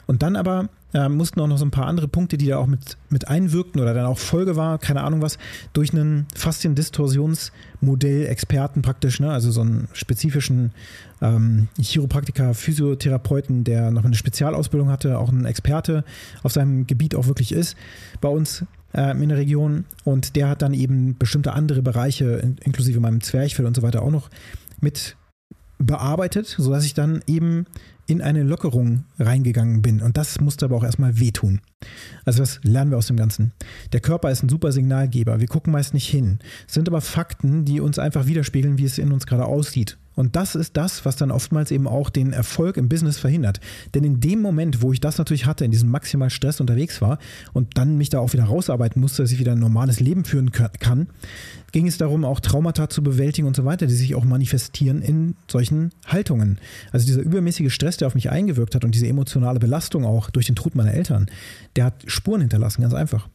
Und 0.06 0.22
dann 0.22 0.36
aber 0.36 0.68
äh, 0.92 1.08
mussten 1.08 1.40
auch 1.40 1.46
noch 1.46 1.56
so 1.56 1.64
ein 1.64 1.70
paar 1.70 1.86
andere 1.86 2.06
Punkte, 2.06 2.36
die 2.36 2.48
da 2.48 2.58
auch 2.58 2.66
mit, 2.66 2.98
mit 3.08 3.28
einwirkten 3.28 3.80
oder 3.80 3.94
dann 3.94 4.04
auch 4.04 4.18
Folge 4.18 4.56
war, 4.56 4.76
keine 4.78 5.04
Ahnung 5.04 5.22
was, 5.22 5.38
durch 5.72 5.94
einen 5.94 6.26
Faszien-Distorsionsmodell-Experten 6.34 8.82
praktisch, 8.82 9.20
ne? 9.20 9.32
also 9.32 9.50
so 9.50 9.62
einen 9.62 9.88
spezifischen 9.94 10.72
ähm, 11.22 11.68
Chiropraktiker, 11.80 12.52
Physiotherapeuten, 12.52 13.64
der 13.64 13.90
noch 13.90 14.04
eine 14.04 14.16
Spezialausbildung 14.16 14.90
hatte, 14.90 15.18
auch 15.18 15.32
ein 15.32 15.46
Experte 15.46 16.04
auf 16.42 16.52
seinem 16.52 16.86
Gebiet 16.86 17.14
auch 17.14 17.26
wirklich 17.26 17.52
ist, 17.52 17.74
bei 18.20 18.28
uns 18.28 18.66
äh, 18.94 19.10
in 19.12 19.28
der 19.28 19.38
Region. 19.38 19.84
Und 20.04 20.36
der 20.36 20.48
hat 20.48 20.62
dann 20.62 20.74
eben 20.74 21.16
bestimmte 21.18 21.52
andere 21.52 21.82
Bereiche, 21.82 22.54
inklusive 22.62 23.00
meinem 23.00 23.20
Zwerchfell 23.20 23.66
und 23.66 23.76
so 23.76 23.82
weiter, 23.82 24.02
auch 24.02 24.10
noch 24.10 24.30
mit 24.80 25.16
bearbeitet, 25.78 26.46
sodass 26.46 26.84
ich 26.84 26.94
dann 26.94 27.22
eben 27.26 27.66
in 28.06 28.20
eine 28.20 28.42
Lockerung 28.42 29.04
reingegangen 29.18 29.82
bin. 29.82 30.02
Und 30.02 30.16
das 30.16 30.40
musste 30.40 30.66
aber 30.66 30.76
auch 30.76 30.84
erstmal 30.84 31.18
wehtun. 31.18 31.60
Also 32.24 32.42
was 32.42 32.60
lernen 32.62 32.90
wir 32.90 32.98
aus 32.98 33.06
dem 33.06 33.16
Ganzen? 33.16 33.52
Der 33.92 34.00
Körper 34.00 34.30
ist 34.30 34.42
ein 34.42 34.48
super 34.48 34.72
Signalgeber. 34.72 35.40
Wir 35.40 35.46
gucken 35.46 35.72
meist 35.72 35.94
nicht 35.94 36.08
hin. 36.08 36.38
Es 36.66 36.74
sind 36.74 36.88
aber 36.88 37.00
Fakten, 37.00 37.64
die 37.64 37.80
uns 37.80 37.98
einfach 37.98 38.26
widerspiegeln, 38.26 38.78
wie 38.78 38.84
es 38.84 38.98
in 38.98 39.12
uns 39.12 39.26
gerade 39.26 39.46
aussieht. 39.46 39.98
Und 40.14 40.36
das 40.36 40.54
ist 40.54 40.76
das, 40.76 41.04
was 41.04 41.16
dann 41.16 41.30
oftmals 41.30 41.70
eben 41.70 41.86
auch 41.86 42.10
den 42.10 42.32
Erfolg 42.32 42.76
im 42.76 42.88
Business 42.88 43.18
verhindert. 43.18 43.60
Denn 43.94 44.04
in 44.04 44.20
dem 44.20 44.40
Moment, 44.40 44.82
wo 44.82 44.92
ich 44.92 45.00
das 45.00 45.18
natürlich 45.18 45.46
hatte, 45.46 45.64
in 45.64 45.70
diesem 45.70 45.90
maximalen 45.90 46.30
Stress 46.30 46.60
unterwegs 46.60 47.00
war 47.00 47.18
und 47.52 47.78
dann 47.78 47.96
mich 47.96 48.10
da 48.10 48.18
auch 48.18 48.32
wieder 48.32 48.44
rausarbeiten 48.44 49.00
musste, 49.00 49.22
dass 49.22 49.32
ich 49.32 49.38
wieder 49.38 49.52
ein 49.52 49.58
normales 49.58 50.00
Leben 50.00 50.24
führen 50.24 50.52
kann, 50.52 51.08
ging 51.72 51.86
es 51.86 51.98
darum, 51.98 52.24
auch 52.24 52.40
Traumata 52.40 52.90
zu 52.90 53.02
bewältigen 53.02 53.46
und 53.46 53.56
so 53.56 53.64
weiter, 53.64 53.86
die 53.86 53.94
sich 53.94 54.14
auch 54.14 54.24
manifestieren 54.24 55.00
in 55.00 55.34
solchen 55.50 55.90
Haltungen. 56.06 56.58
Also 56.92 57.06
dieser 57.06 57.22
übermäßige 57.22 57.72
Stress, 57.72 57.96
der 57.96 58.08
auf 58.08 58.14
mich 58.14 58.30
eingewirkt 58.30 58.74
hat 58.74 58.84
und 58.84 58.94
diese 58.94 59.08
emotionale 59.08 59.58
Belastung 59.58 60.04
auch 60.04 60.30
durch 60.30 60.46
den 60.46 60.56
Tod 60.56 60.74
meiner 60.74 60.92
Eltern, 60.92 61.26
der 61.76 61.86
hat 61.86 62.04
Spuren 62.06 62.42
hinterlassen, 62.42 62.82
ganz 62.82 62.94
einfach. 62.94 63.28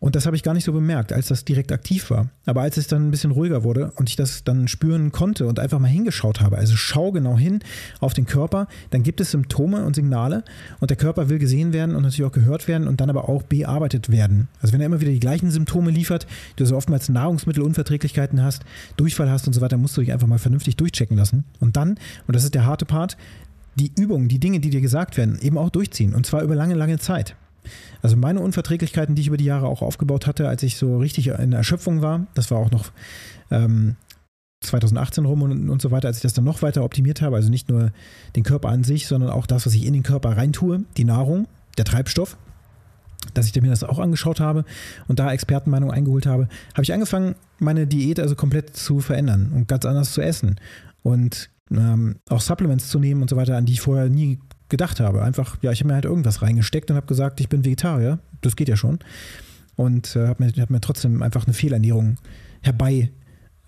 Und 0.00 0.16
das 0.16 0.26
habe 0.26 0.36
ich 0.36 0.42
gar 0.42 0.54
nicht 0.54 0.64
so 0.64 0.72
bemerkt, 0.72 1.12
als 1.12 1.28
das 1.28 1.44
direkt 1.44 1.72
aktiv 1.72 2.10
war. 2.10 2.28
Aber 2.46 2.62
als 2.62 2.76
es 2.76 2.86
dann 2.86 3.08
ein 3.08 3.10
bisschen 3.10 3.30
ruhiger 3.30 3.64
wurde 3.64 3.92
und 3.96 4.08
ich 4.08 4.16
das 4.16 4.44
dann 4.44 4.68
spüren 4.68 5.12
konnte 5.12 5.46
und 5.46 5.58
einfach 5.58 5.78
mal 5.78 5.88
hingeschaut 5.88 6.40
habe, 6.40 6.58
also 6.58 6.76
schau 6.76 7.12
genau 7.12 7.38
hin 7.38 7.60
auf 8.00 8.14
den 8.14 8.26
Körper, 8.26 8.68
dann 8.90 9.02
gibt 9.02 9.20
es 9.20 9.30
Symptome 9.30 9.84
und 9.84 9.96
Signale 9.96 10.44
und 10.80 10.90
der 10.90 10.96
Körper 10.96 11.28
will 11.28 11.38
gesehen 11.38 11.72
werden 11.72 11.96
und 11.96 12.02
natürlich 12.02 12.28
auch 12.28 12.32
gehört 12.32 12.68
werden 12.68 12.86
und 12.86 13.00
dann 13.00 13.10
aber 13.10 13.28
auch 13.28 13.42
bearbeitet 13.42 14.10
werden. 14.10 14.48
Also 14.60 14.72
wenn 14.72 14.80
er 14.80 14.86
immer 14.86 15.00
wieder 15.00 15.12
die 15.12 15.20
gleichen 15.20 15.50
Symptome 15.50 15.90
liefert, 15.90 16.26
du 16.56 16.66
so 16.66 16.76
oftmals 16.76 17.08
Nahrungsmittelunverträglichkeiten 17.08 18.42
hast, 18.42 18.62
Durchfall 18.96 19.30
hast 19.30 19.46
und 19.46 19.52
so 19.52 19.60
weiter, 19.60 19.76
musst 19.76 19.96
du 19.96 20.00
dich 20.00 20.12
einfach 20.12 20.26
mal 20.26 20.38
vernünftig 20.38 20.76
durchchecken 20.76 21.16
lassen. 21.16 21.44
Und 21.60 21.76
dann, 21.76 21.98
und 22.26 22.36
das 22.36 22.44
ist 22.44 22.54
der 22.54 22.66
harte 22.66 22.84
Part, 22.84 23.16
die 23.76 23.92
Übungen, 23.96 24.28
die 24.28 24.38
Dinge, 24.38 24.60
die 24.60 24.70
dir 24.70 24.80
gesagt 24.80 25.16
werden, 25.16 25.38
eben 25.40 25.58
auch 25.58 25.70
durchziehen. 25.70 26.14
Und 26.14 26.26
zwar 26.26 26.42
über 26.42 26.54
lange, 26.54 26.74
lange 26.74 26.98
Zeit. 26.98 27.36
Also 28.02 28.16
meine 28.16 28.40
Unverträglichkeiten, 28.40 29.14
die 29.14 29.22
ich 29.22 29.28
über 29.28 29.36
die 29.36 29.44
Jahre 29.44 29.66
auch 29.66 29.82
aufgebaut 29.82 30.26
hatte, 30.26 30.48
als 30.48 30.62
ich 30.62 30.76
so 30.76 30.98
richtig 30.98 31.28
in 31.28 31.52
Erschöpfung 31.52 32.02
war, 32.02 32.26
das 32.34 32.50
war 32.50 32.58
auch 32.58 32.70
noch 32.70 32.92
ähm, 33.50 33.96
2018 34.64 35.24
rum 35.24 35.42
und, 35.42 35.70
und 35.70 35.82
so 35.82 35.90
weiter, 35.90 36.08
als 36.08 36.18
ich 36.18 36.22
das 36.22 36.32
dann 36.32 36.44
noch 36.44 36.62
weiter 36.62 36.84
optimiert 36.84 37.22
habe, 37.22 37.36
also 37.36 37.50
nicht 37.50 37.68
nur 37.68 37.92
den 38.36 38.42
Körper 38.42 38.68
an 38.70 38.84
sich, 38.84 39.06
sondern 39.06 39.30
auch 39.30 39.46
das, 39.46 39.66
was 39.66 39.74
ich 39.74 39.84
in 39.84 39.92
den 39.92 40.02
Körper 40.02 40.36
reintue, 40.36 40.84
die 40.96 41.04
Nahrung, 41.04 41.46
der 41.76 41.84
Treibstoff, 41.84 42.36
dass 43.32 43.46
ich 43.46 43.62
mir 43.62 43.70
das 43.70 43.84
auch 43.84 43.98
angeschaut 43.98 44.40
habe 44.40 44.64
und 45.08 45.18
da 45.18 45.32
Expertenmeinung 45.32 45.90
eingeholt 45.90 46.26
habe, 46.26 46.48
habe 46.74 46.82
ich 46.82 46.92
angefangen, 46.92 47.36
meine 47.58 47.86
Diät 47.86 48.20
also 48.20 48.34
komplett 48.34 48.76
zu 48.76 49.00
verändern 49.00 49.52
und 49.54 49.68
ganz 49.68 49.84
anders 49.86 50.12
zu 50.12 50.20
essen 50.20 50.56
und 51.02 51.50
ähm, 51.70 52.16
auch 52.28 52.40
Supplements 52.40 52.88
zu 52.88 52.98
nehmen 52.98 53.22
und 53.22 53.30
so 53.30 53.36
weiter, 53.36 53.56
an 53.56 53.64
die 53.64 53.72
ich 53.72 53.80
vorher 53.80 54.08
nie 54.08 54.38
gedacht 54.68 55.00
habe. 55.00 55.22
Einfach, 55.22 55.58
ja, 55.62 55.72
ich 55.72 55.80
habe 55.80 55.88
mir 55.88 55.94
halt 55.94 56.04
irgendwas 56.04 56.42
reingesteckt 56.42 56.90
und 56.90 56.96
habe 56.96 57.06
gesagt, 57.06 57.40
ich 57.40 57.48
bin 57.48 57.64
Vegetarier. 57.64 58.18
Das 58.40 58.56
geht 58.56 58.68
ja 58.68 58.76
schon. 58.76 58.98
Und 59.76 60.16
äh, 60.16 60.28
habe 60.28 60.44
mir, 60.44 60.52
hab 60.60 60.70
mir 60.70 60.80
trotzdem 60.80 61.22
einfach 61.22 61.46
eine 61.46 61.54
Fehlernährung 61.54 62.16
herbei 62.62 63.10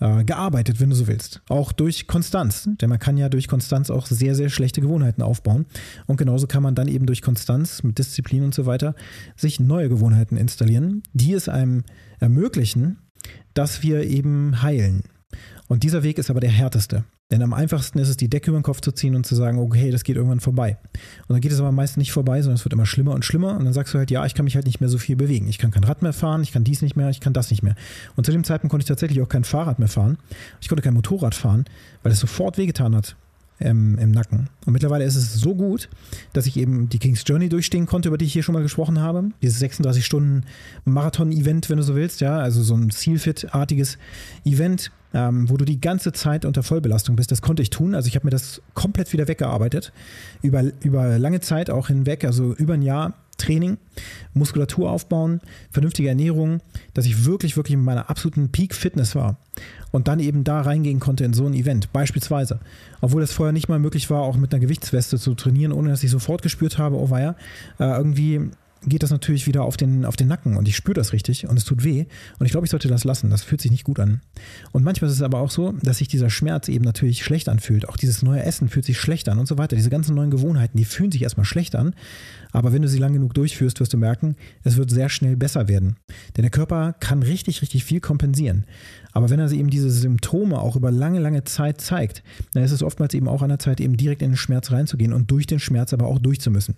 äh, 0.00 0.24
gearbeitet, 0.24 0.80
wenn 0.80 0.90
du 0.90 0.96
so 0.96 1.06
willst. 1.06 1.42
Auch 1.48 1.72
durch 1.72 2.06
Konstanz. 2.06 2.68
Denn 2.80 2.88
man 2.88 2.98
kann 2.98 3.16
ja 3.16 3.28
durch 3.28 3.48
Konstanz 3.48 3.90
auch 3.90 4.06
sehr, 4.06 4.34
sehr 4.34 4.50
schlechte 4.50 4.80
Gewohnheiten 4.80 5.22
aufbauen. 5.22 5.66
Und 6.06 6.16
genauso 6.16 6.46
kann 6.46 6.62
man 6.62 6.74
dann 6.74 6.88
eben 6.88 7.06
durch 7.06 7.22
Konstanz 7.22 7.82
mit 7.82 7.98
Disziplin 7.98 8.44
und 8.44 8.54
so 8.54 8.66
weiter 8.66 8.94
sich 9.36 9.58
neue 9.60 9.88
Gewohnheiten 9.88 10.36
installieren, 10.36 11.02
die 11.12 11.32
es 11.32 11.48
einem 11.48 11.84
ermöglichen, 12.20 12.98
dass 13.54 13.82
wir 13.82 14.02
eben 14.04 14.62
heilen. 14.62 15.02
Und 15.68 15.82
dieser 15.82 16.02
Weg 16.02 16.18
ist 16.18 16.30
aber 16.30 16.40
der 16.40 16.50
härteste. 16.50 17.04
Denn 17.30 17.42
am 17.42 17.52
einfachsten 17.52 17.99
ist 17.99 18.08
es, 18.08 18.16
die 18.16 18.28
Decke 18.28 18.50
über 18.50 18.58
den 18.61 18.62
Kopf 18.62 18.80
zu 18.80 18.92
ziehen 18.92 19.16
und 19.16 19.26
zu 19.26 19.35
sagen, 19.35 19.58
okay, 19.58 19.90
das 19.90 20.04
geht 20.04 20.14
irgendwann 20.14 20.38
vorbei. 20.38 20.78
Und 21.26 21.35
dann 21.35 21.40
geht 21.40 21.50
es 21.50 21.58
aber 21.58 21.73
meist 21.73 21.96
nicht 21.96 22.12
vorbei, 22.12 22.40
sondern 22.40 22.56
es 22.56 22.64
wird 22.64 22.73
immer 22.73 22.87
schlimmer 22.87 23.14
und 23.14 23.25
schlimmer. 23.25 23.56
Und 23.56 23.64
dann 23.64 23.73
sagst 23.73 23.92
du 23.92 23.99
halt, 23.99 24.11
ja, 24.12 24.25
ich 24.26 24.35
kann 24.35 24.44
mich 24.44 24.54
halt 24.54 24.66
nicht 24.66 24.80
mehr 24.80 24.88
so 24.88 24.99
viel 24.99 25.16
bewegen. 25.16 25.49
Ich 25.49 25.58
kann 25.58 25.73
kein 25.73 25.85
Rad 25.85 26.02
mehr 26.02 26.12
fahren, 26.12 26.42
ich 26.42 26.52
kann 26.52 26.62
dies 26.62 26.82
nicht 26.82 26.94
mehr, 26.94 27.11
ich 27.11 27.20
kann 27.20 27.32
das 27.32 27.50
nicht 27.50 27.64
mehr. 27.64 27.75
Und 28.14 28.26
zu 28.26 28.32
dem 28.32 28.44
Zeitpunkt 28.44 28.70
konnte 28.70 28.85
ich 28.85 28.88
tatsächlich 28.88 29.20
auch 29.23 29.28
kein 29.28 29.44
Fahrrad 29.44 29.80
mehr 29.80 29.88
fahren. 29.88 30.18
Ich 30.61 30.68
konnte 30.68 30.82
kein 30.82 30.94
Motorrad 30.94 31.35
fahren, 31.35 31.64
weil 32.02 32.12
es 32.12 32.20
sofort 32.20 32.58
wehgetan 32.58 32.94
hat 32.94 33.16
im, 33.58 33.98
im 33.98 34.10
Nacken. 34.10 34.48
Und 34.66 34.72
mittlerweile 34.72 35.04
ist 35.04 35.16
es 35.16 35.34
so 35.34 35.54
gut, 35.54 35.88
dass 36.32 36.46
ich 36.46 36.56
eben 36.56 36.88
die 36.88 36.98
King's 36.98 37.25
Journey 37.26 37.48
durchstehen 37.48 37.86
konnte, 37.86 38.08
über 38.08 38.18
die 38.18 38.26
ich 38.26 38.32
hier 38.32 38.42
schon 38.42 38.52
mal 38.52 38.62
gesprochen 38.62 39.00
habe. 39.00 39.30
Dieses 39.42 39.58
36 39.60 40.04
Stunden 40.04 40.44
Marathon-Event, 40.84 41.70
wenn 41.70 41.78
du 41.78 41.82
so 41.82 41.94
willst, 41.94 42.20
ja, 42.20 42.38
also 42.38 42.62
so 42.62 42.75
ein 42.75 42.90
Zielfit-artiges 42.90 43.98
Event, 44.44 44.90
ähm, 45.14 45.48
wo 45.48 45.56
du 45.56 45.64
die 45.64 45.80
ganze 45.80 46.12
Zeit 46.12 46.44
unter 46.44 46.62
Vollbelastung 46.62 47.16
bist. 47.16 47.32
Das 47.32 47.40
konnte 47.40 47.62
ich 47.62 47.70
tun. 47.70 47.94
Also 47.94 48.08
ich 48.08 48.16
habe 48.16 48.26
mir 48.26 48.30
das 48.30 48.60
komplett 48.75 49.12
wieder 49.12 49.28
weggearbeitet. 49.28 49.92
Über, 50.42 50.64
über 50.82 51.18
lange 51.18 51.40
Zeit 51.40 51.70
auch 51.70 51.88
hinweg, 51.88 52.25
also 52.25 52.54
über 52.54 52.75
ein 52.75 52.82
Jahr 52.82 53.14
Training, 53.38 53.78
Muskulatur 54.34 54.90
aufbauen, 54.90 55.40
vernünftige 55.70 56.08
Ernährung, 56.08 56.60
dass 56.94 57.06
ich 57.06 57.24
wirklich, 57.24 57.56
wirklich 57.56 57.74
in 57.74 57.84
meiner 57.84 58.10
absoluten 58.10 58.50
Peak-Fitness 58.50 59.14
war 59.14 59.36
und 59.90 60.08
dann 60.08 60.20
eben 60.20 60.44
da 60.44 60.60
reingehen 60.60 61.00
konnte 61.00 61.24
in 61.24 61.32
so 61.32 61.46
ein 61.46 61.54
Event, 61.54 61.92
beispielsweise. 61.92 62.60
Obwohl 63.00 63.20
das 63.20 63.32
vorher 63.32 63.52
nicht 63.52 63.68
mal 63.68 63.78
möglich 63.78 64.10
war, 64.10 64.22
auch 64.22 64.36
mit 64.36 64.52
einer 64.52 64.60
Gewichtsweste 64.60 65.18
zu 65.18 65.34
trainieren, 65.34 65.72
ohne 65.72 65.90
dass 65.90 66.02
ich 66.02 66.10
sofort 66.10 66.42
gespürt 66.42 66.78
habe, 66.78 66.96
oh 66.96 67.10
weia, 67.10 67.36
äh, 67.78 67.84
irgendwie 67.84 68.50
geht 68.85 69.02
das 69.02 69.11
natürlich 69.11 69.47
wieder 69.47 69.62
auf 69.62 69.76
den, 69.76 70.04
auf 70.04 70.16
den 70.16 70.28
Nacken 70.28 70.56
und 70.56 70.68
ich 70.68 70.76
spüre 70.76 70.95
das 70.95 71.12
richtig 71.12 71.49
und 71.49 71.56
es 71.56 71.64
tut 71.64 71.85
weh 71.85 72.06
und 72.38 72.47
ich 72.47 72.52
glaube, 72.52 72.66
ich 72.66 72.71
sollte 72.71 72.88
das 72.88 73.04
lassen. 73.04 73.30
Das 73.30 73.42
fühlt 73.42 73.61
sich 73.61 73.71
nicht 73.71 73.85
gut 73.85 73.99
an. 73.99 74.21
Und 74.73 74.85
manchmal 74.85 75.11
ist 75.11 75.16
es 75.16 75.23
aber 75.23 75.40
auch 75.40 75.50
so, 75.50 75.73
dass 75.83 75.99
sich 75.99 76.09
dieser 76.09 76.30
Schmerz 76.30 76.68
eben 76.68 76.85
natürlich 76.85 77.25
schlecht 77.25 77.49
anfühlt. 77.49 77.88
Auch 77.88 77.97
dieses 77.97 78.23
neue 78.23 78.42
Essen 78.42 78.68
fühlt 78.68 78.85
sich 78.85 78.99
schlecht 78.99 79.28
an 79.28 79.38
und 79.38 79.47
so 79.47 79.59
weiter. 79.59 79.76
Diese 79.76 79.90
ganzen 79.90 80.14
neuen 80.14 80.30
Gewohnheiten, 80.30 80.76
die 80.76 80.85
fühlen 80.85 81.11
sich 81.11 81.23
erstmal 81.23 81.47
schlecht 81.47 81.75
an, 81.75 81.95
aber 82.52 82.73
wenn 82.73 82.83
du 82.83 82.88
sie 82.88 82.99
lang 82.99 83.12
genug 83.12 83.35
durchführst, 83.35 83.80
wirst 83.80 83.92
du 83.92 83.99
merken, 83.99 84.37
es 84.62 84.76
wird 84.76 84.90
sehr 84.90 85.09
schnell 85.09 85.37
besser 85.37 85.68
werden. 85.68 85.97
Denn 86.37 86.42
der 86.42 86.50
Körper 86.50 86.95
kann 87.00 87.23
richtig, 87.23 87.62
richtig 87.62 87.85
viel 87.85 88.00
kompensieren. 88.00 88.64
Aber 89.12 89.30
wenn 89.30 89.40
er 89.40 89.50
eben 89.50 89.71
diese 89.71 89.90
Symptome 89.90 90.59
auch 90.59 90.76
über 90.76 90.90
lange, 90.90 91.21
lange 91.21 91.45
Zeit 91.45 91.80
zeigt, 91.80 92.23
dann 92.52 92.62
ist 92.62 92.73
es 92.73 92.83
oftmals 92.83 93.14
eben 93.14 93.28
auch 93.28 93.42
an 93.42 93.49
der 93.49 93.59
Zeit, 93.59 93.80
eben 93.80 93.97
direkt 93.97 94.23
in 94.23 94.33
den 94.33 94.37
Schmerz 94.37 94.73
reinzugehen 94.73 95.12
und 95.12 95.30
durch 95.30 95.47
den 95.47 95.59
Schmerz 95.59 95.92
aber 95.92 96.06
auch 96.06 96.18
durchzumüssen. 96.18 96.76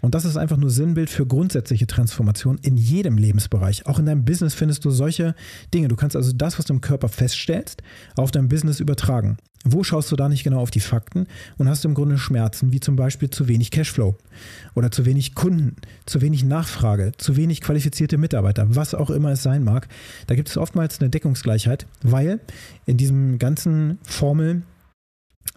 Und 0.00 0.14
das 0.14 0.24
ist 0.24 0.36
einfach 0.36 0.56
nur 0.56 0.70
Sinnbild 0.70 1.10
für 1.10 1.26
grundsätzliche 1.34 1.88
Transformation 1.88 2.58
in 2.62 2.76
jedem 2.76 3.18
Lebensbereich. 3.18 3.86
Auch 3.86 3.98
in 3.98 4.06
deinem 4.06 4.24
Business 4.24 4.54
findest 4.54 4.84
du 4.84 4.90
solche 4.90 5.34
Dinge. 5.74 5.88
Du 5.88 5.96
kannst 5.96 6.14
also 6.14 6.32
das, 6.32 6.60
was 6.60 6.66
du 6.66 6.74
im 6.74 6.80
Körper 6.80 7.08
feststellst, 7.08 7.82
auf 8.14 8.30
dein 8.30 8.48
Business 8.48 8.78
übertragen. 8.78 9.36
Wo 9.64 9.82
schaust 9.82 10.12
du 10.12 10.16
da 10.16 10.28
nicht 10.28 10.44
genau 10.44 10.60
auf 10.60 10.70
die 10.70 10.78
Fakten 10.78 11.26
und 11.58 11.68
hast 11.68 11.84
im 11.84 11.94
Grunde 11.94 12.18
Schmerzen, 12.18 12.70
wie 12.70 12.78
zum 12.78 12.94
Beispiel 12.94 13.30
zu 13.30 13.48
wenig 13.48 13.72
Cashflow 13.72 14.16
oder 14.76 14.92
zu 14.92 15.06
wenig 15.06 15.34
Kunden, 15.34 15.74
zu 16.06 16.20
wenig 16.20 16.44
Nachfrage, 16.44 17.10
zu 17.16 17.36
wenig 17.36 17.62
qualifizierte 17.62 18.16
Mitarbeiter, 18.16 18.76
was 18.76 18.94
auch 18.94 19.10
immer 19.10 19.32
es 19.32 19.42
sein 19.42 19.64
mag. 19.64 19.88
Da 20.28 20.36
gibt 20.36 20.50
es 20.50 20.56
oftmals 20.56 21.00
eine 21.00 21.10
Deckungsgleichheit, 21.10 21.86
weil 22.02 22.38
in 22.86 22.96
diesem 22.96 23.40
ganzen 23.40 23.98
Formel 24.04 24.62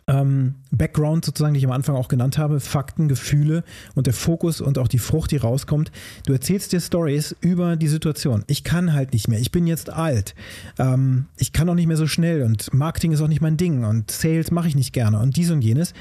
ähm, 0.07 0.55
Background 0.71 1.25
sozusagen, 1.25 1.53
die 1.53 1.59
ich 1.59 1.65
am 1.65 1.71
Anfang 1.71 1.95
auch 1.95 2.07
genannt 2.07 2.37
habe, 2.37 2.59
Fakten, 2.59 3.07
Gefühle 3.07 3.63
und 3.93 4.07
der 4.07 4.13
Fokus 4.13 4.61
und 4.61 4.77
auch 4.77 4.87
die 4.87 4.99
Frucht, 4.99 5.31
die 5.31 5.37
rauskommt. 5.37 5.91
Du 6.25 6.33
erzählst 6.33 6.71
dir 6.71 6.79
Stories 6.79 7.35
über 7.41 7.75
die 7.75 7.89
Situation. 7.89 8.43
Ich 8.47 8.63
kann 8.63 8.93
halt 8.93 9.13
nicht 9.13 9.27
mehr. 9.27 9.39
Ich 9.39 9.51
bin 9.51 9.67
jetzt 9.67 9.89
alt. 9.89 10.33
Ähm, 10.79 11.25
ich 11.37 11.51
kann 11.51 11.69
auch 11.69 11.75
nicht 11.75 11.87
mehr 11.87 11.97
so 11.97 12.07
schnell 12.07 12.43
und 12.43 12.73
Marketing 12.73 13.11
ist 13.11 13.21
auch 13.21 13.27
nicht 13.27 13.41
mein 13.41 13.57
Ding 13.57 13.83
und 13.83 14.09
Sales 14.09 14.51
mache 14.51 14.69
ich 14.69 14.75
nicht 14.75 14.93
gerne 14.93 15.19
und 15.19 15.35
dies 15.35 15.51
und 15.51 15.61
jenes. 15.61 15.93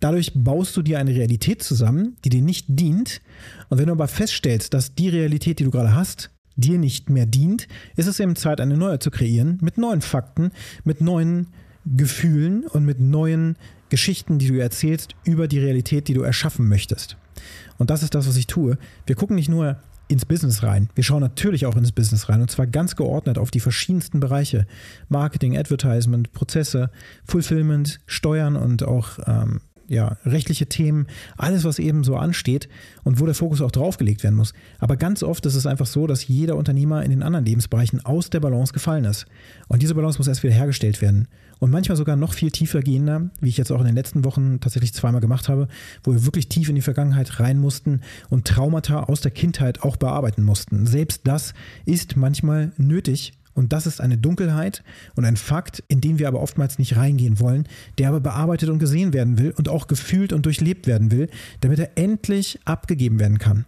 Dadurch 0.00 0.32
baust 0.34 0.76
du 0.76 0.82
dir 0.82 0.98
eine 0.98 1.14
Realität 1.14 1.62
zusammen, 1.62 2.16
die 2.24 2.28
dir 2.28 2.42
nicht 2.42 2.66
dient. 2.68 3.22
Und 3.70 3.78
wenn 3.78 3.86
du 3.86 3.92
aber 3.92 4.08
feststellst, 4.08 4.74
dass 4.74 4.94
die 4.94 5.08
Realität, 5.08 5.58
die 5.58 5.64
du 5.64 5.70
gerade 5.70 5.94
hast, 5.94 6.30
dir 6.54 6.78
nicht 6.78 7.10
mehr 7.10 7.26
dient, 7.26 7.66
ist 7.96 8.06
es 8.06 8.20
eben 8.20 8.36
Zeit, 8.36 8.60
eine 8.60 8.76
neue 8.76 8.98
zu 8.98 9.10
kreieren, 9.10 9.58
mit 9.62 9.78
neuen 9.78 10.02
Fakten, 10.02 10.50
mit 10.84 11.00
neuen 11.00 11.48
Gefühlen 11.86 12.66
und 12.66 12.84
mit 12.84 13.00
neuen 13.00 13.56
Geschichten, 13.88 14.38
die 14.38 14.48
du 14.48 14.58
erzählst 14.58 15.14
über 15.24 15.48
die 15.48 15.58
Realität, 15.58 16.08
die 16.08 16.14
du 16.14 16.22
erschaffen 16.22 16.68
möchtest. 16.68 17.16
Und 17.78 17.90
das 17.90 18.02
ist 18.02 18.14
das, 18.14 18.26
was 18.26 18.36
ich 18.36 18.46
tue. 18.46 18.78
Wir 19.06 19.16
gucken 19.16 19.36
nicht 19.36 19.48
nur 19.48 19.76
ins 20.08 20.24
Business 20.24 20.62
rein. 20.62 20.88
Wir 20.94 21.04
schauen 21.04 21.20
natürlich 21.20 21.66
auch 21.66 21.76
ins 21.76 21.92
Business 21.92 22.28
rein 22.28 22.40
und 22.40 22.50
zwar 22.50 22.66
ganz 22.66 22.96
geordnet 22.96 23.38
auf 23.38 23.50
die 23.50 23.60
verschiedensten 23.60 24.20
Bereiche. 24.20 24.66
Marketing, 25.08 25.56
Advertisement, 25.56 26.32
Prozesse, 26.32 26.90
Fulfillment, 27.24 28.00
Steuern 28.06 28.56
und 28.56 28.84
auch 28.84 29.18
ähm, 29.26 29.60
ja, 29.88 30.16
rechtliche 30.24 30.66
Themen, 30.66 31.06
alles, 31.36 31.64
was 31.64 31.78
eben 31.78 32.04
so 32.04 32.16
ansteht 32.16 32.68
und 33.04 33.20
wo 33.20 33.26
der 33.26 33.34
Fokus 33.34 33.60
auch 33.60 33.70
draufgelegt 33.70 34.22
werden 34.22 34.34
muss. 34.34 34.52
Aber 34.78 34.96
ganz 34.96 35.22
oft 35.22 35.46
ist 35.46 35.54
es 35.54 35.66
einfach 35.66 35.86
so, 35.86 36.06
dass 36.06 36.26
jeder 36.26 36.56
Unternehmer 36.56 37.02
in 37.02 37.10
den 37.10 37.22
anderen 37.22 37.44
Lebensbereichen 37.44 38.04
aus 38.04 38.30
der 38.30 38.40
Balance 38.40 38.72
gefallen 38.72 39.04
ist. 39.04 39.26
Und 39.68 39.82
diese 39.82 39.94
Balance 39.94 40.18
muss 40.18 40.28
erst 40.28 40.42
wieder 40.42 40.54
hergestellt 40.54 41.00
werden. 41.02 41.28
Und 41.58 41.70
manchmal 41.70 41.96
sogar 41.96 42.16
noch 42.16 42.34
viel 42.34 42.50
tiefer 42.50 42.82
gehender, 42.82 43.30
wie 43.40 43.48
ich 43.48 43.56
jetzt 43.56 43.72
auch 43.72 43.80
in 43.80 43.86
den 43.86 43.94
letzten 43.94 44.24
Wochen 44.24 44.60
tatsächlich 44.60 44.92
zweimal 44.92 45.20
gemacht 45.20 45.48
habe, 45.48 45.68
wo 46.04 46.12
wir 46.12 46.24
wirklich 46.24 46.48
tief 46.48 46.68
in 46.68 46.74
die 46.74 46.82
Vergangenheit 46.82 47.40
rein 47.40 47.58
mussten 47.58 48.02
und 48.28 48.46
Traumata 48.46 49.04
aus 49.04 49.22
der 49.22 49.30
Kindheit 49.30 49.82
auch 49.82 49.96
bearbeiten 49.96 50.42
mussten. 50.42 50.86
Selbst 50.86 51.22
das 51.24 51.54
ist 51.86 52.16
manchmal 52.16 52.72
nötig, 52.76 53.32
und 53.56 53.72
das 53.72 53.86
ist 53.86 54.00
eine 54.00 54.18
Dunkelheit 54.18 54.84
und 55.16 55.24
ein 55.24 55.36
Fakt, 55.36 55.82
in 55.88 56.00
den 56.00 56.18
wir 56.18 56.28
aber 56.28 56.40
oftmals 56.40 56.78
nicht 56.78 56.96
reingehen 56.96 57.40
wollen, 57.40 57.66
der 57.98 58.08
aber 58.08 58.20
bearbeitet 58.20 58.68
und 58.68 58.78
gesehen 58.78 59.12
werden 59.12 59.38
will 59.38 59.52
und 59.56 59.68
auch 59.68 59.88
gefühlt 59.88 60.32
und 60.32 60.46
durchlebt 60.46 60.86
werden 60.86 61.10
will, 61.10 61.28
damit 61.60 61.78
er 61.78 61.90
endlich 61.96 62.60
abgegeben 62.64 63.18
werden 63.18 63.38
kann. 63.38 63.64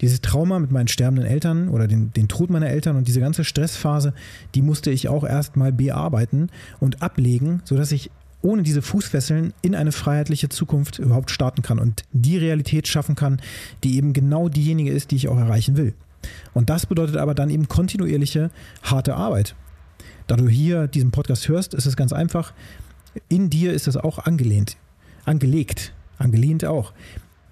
Dieses 0.00 0.22
Trauma 0.22 0.58
mit 0.58 0.72
meinen 0.72 0.88
sterbenden 0.88 1.26
Eltern 1.26 1.68
oder 1.68 1.86
den, 1.86 2.10
den 2.14 2.28
Tod 2.28 2.48
meiner 2.48 2.70
Eltern 2.70 2.96
und 2.96 3.06
diese 3.08 3.20
ganze 3.20 3.44
Stressphase, 3.44 4.14
die 4.54 4.62
musste 4.62 4.90
ich 4.90 5.08
auch 5.08 5.22
erstmal 5.22 5.70
bearbeiten 5.70 6.48
und 6.80 7.02
ablegen, 7.02 7.60
sodass 7.64 7.92
ich 7.92 8.10
ohne 8.40 8.62
diese 8.62 8.80
Fußfesseln 8.80 9.52
in 9.60 9.74
eine 9.74 9.92
freiheitliche 9.92 10.48
Zukunft 10.48 10.98
überhaupt 10.98 11.30
starten 11.30 11.62
kann 11.62 11.78
und 11.78 12.04
die 12.12 12.38
Realität 12.38 12.88
schaffen 12.88 13.16
kann, 13.16 13.40
die 13.84 13.96
eben 13.96 14.12
genau 14.12 14.48
diejenige 14.48 14.92
ist, 14.92 15.10
die 15.10 15.16
ich 15.16 15.28
auch 15.28 15.38
erreichen 15.38 15.76
will. 15.76 15.94
Und 16.54 16.70
das 16.70 16.86
bedeutet 16.86 17.16
aber 17.16 17.34
dann 17.34 17.50
eben 17.50 17.68
kontinuierliche, 17.68 18.50
harte 18.82 19.14
Arbeit. 19.16 19.54
Da 20.26 20.36
du 20.36 20.48
hier 20.48 20.88
diesen 20.88 21.10
Podcast 21.10 21.48
hörst, 21.48 21.74
ist 21.74 21.86
es 21.86 21.96
ganz 21.96 22.12
einfach. 22.12 22.52
In 23.28 23.50
dir 23.50 23.72
ist 23.72 23.88
es 23.88 23.96
auch 23.96 24.18
angelehnt, 24.18 24.76
angelegt, 25.24 25.92
angelehnt 26.18 26.64
auch. 26.64 26.92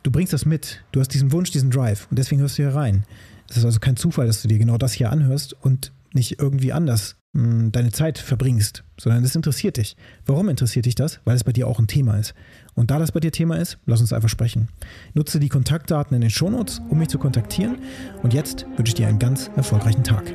Du 0.03 0.11
bringst 0.11 0.33
das 0.33 0.45
mit. 0.45 0.83
Du 0.93 1.01
hast 1.01 1.09
diesen 1.09 1.33
Wunsch, 1.33 1.51
diesen 1.51 1.71
Drive 1.71 2.07
und 2.11 2.19
deswegen 2.19 2.41
hörst 2.41 2.59
du 2.59 2.65
hier 2.65 2.75
rein. 2.75 3.05
Es 3.49 3.57
ist 3.57 3.65
also 3.65 3.81
kein 3.81 3.97
Zufall, 3.97 4.27
dass 4.27 4.43
du 4.43 4.49
dir 4.49 4.59
genau 4.59 4.77
das 4.77 4.93
hier 4.93 5.11
anhörst 5.11 5.55
und 5.63 5.93
nicht 6.15 6.41
irgendwie 6.41 6.73
anders 6.73 7.17
hm, 7.35 7.73
deine 7.73 7.91
Zeit 7.91 8.19
verbringst, 8.19 8.85
sondern 8.99 9.25
es 9.25 9.35
interessiert 9.35 9.77
dich. 9.77 9.97
Warum 10.25 10.49
interessiert 10.49 10.87
dich 10.87 10.95
das? 10.95 11.21
Weil 11.25 11.37
es 11.37 11.45
bei 11.45 11.53
dir 11.53 11.67
auch 11.67 11.79
ein 11.79 11.87
Thema 11.87 12.17
ist. 12.17 12.35
Und 12.75 12.91
da 12.91 12.99
das 12.99 13.13
bei 13.13 13.21
dir 13.21 13.33
Thema 13.33 13.57
ist, 13.57 13.79
lass 13.87 14.01
uns 14.01 14.13
einfach 14.13 14.29
sprechen. 14.29 14.69
Nutze 15.15 15.41
die 15.41 15.49
Kontaktdaten 15.49 16.15
in 16.15 16.21
den 16.21 16.31
Shownotes, 16.31 16.81
um 16.89 16.99
mich 16.99 17.09
zu 17.09 17.19
kontaktieren. 17.19 17.79
Und 18.23 18.33
jetzt 18.33 18.67
wünsche 18.77 18.91
ich 18.91 18.95
dir 18.95 19.09
einen 19.09 19.19
ganz 19.19 19.51
erfolgreichen 19.57 20.05
Tag. 20.05 20.33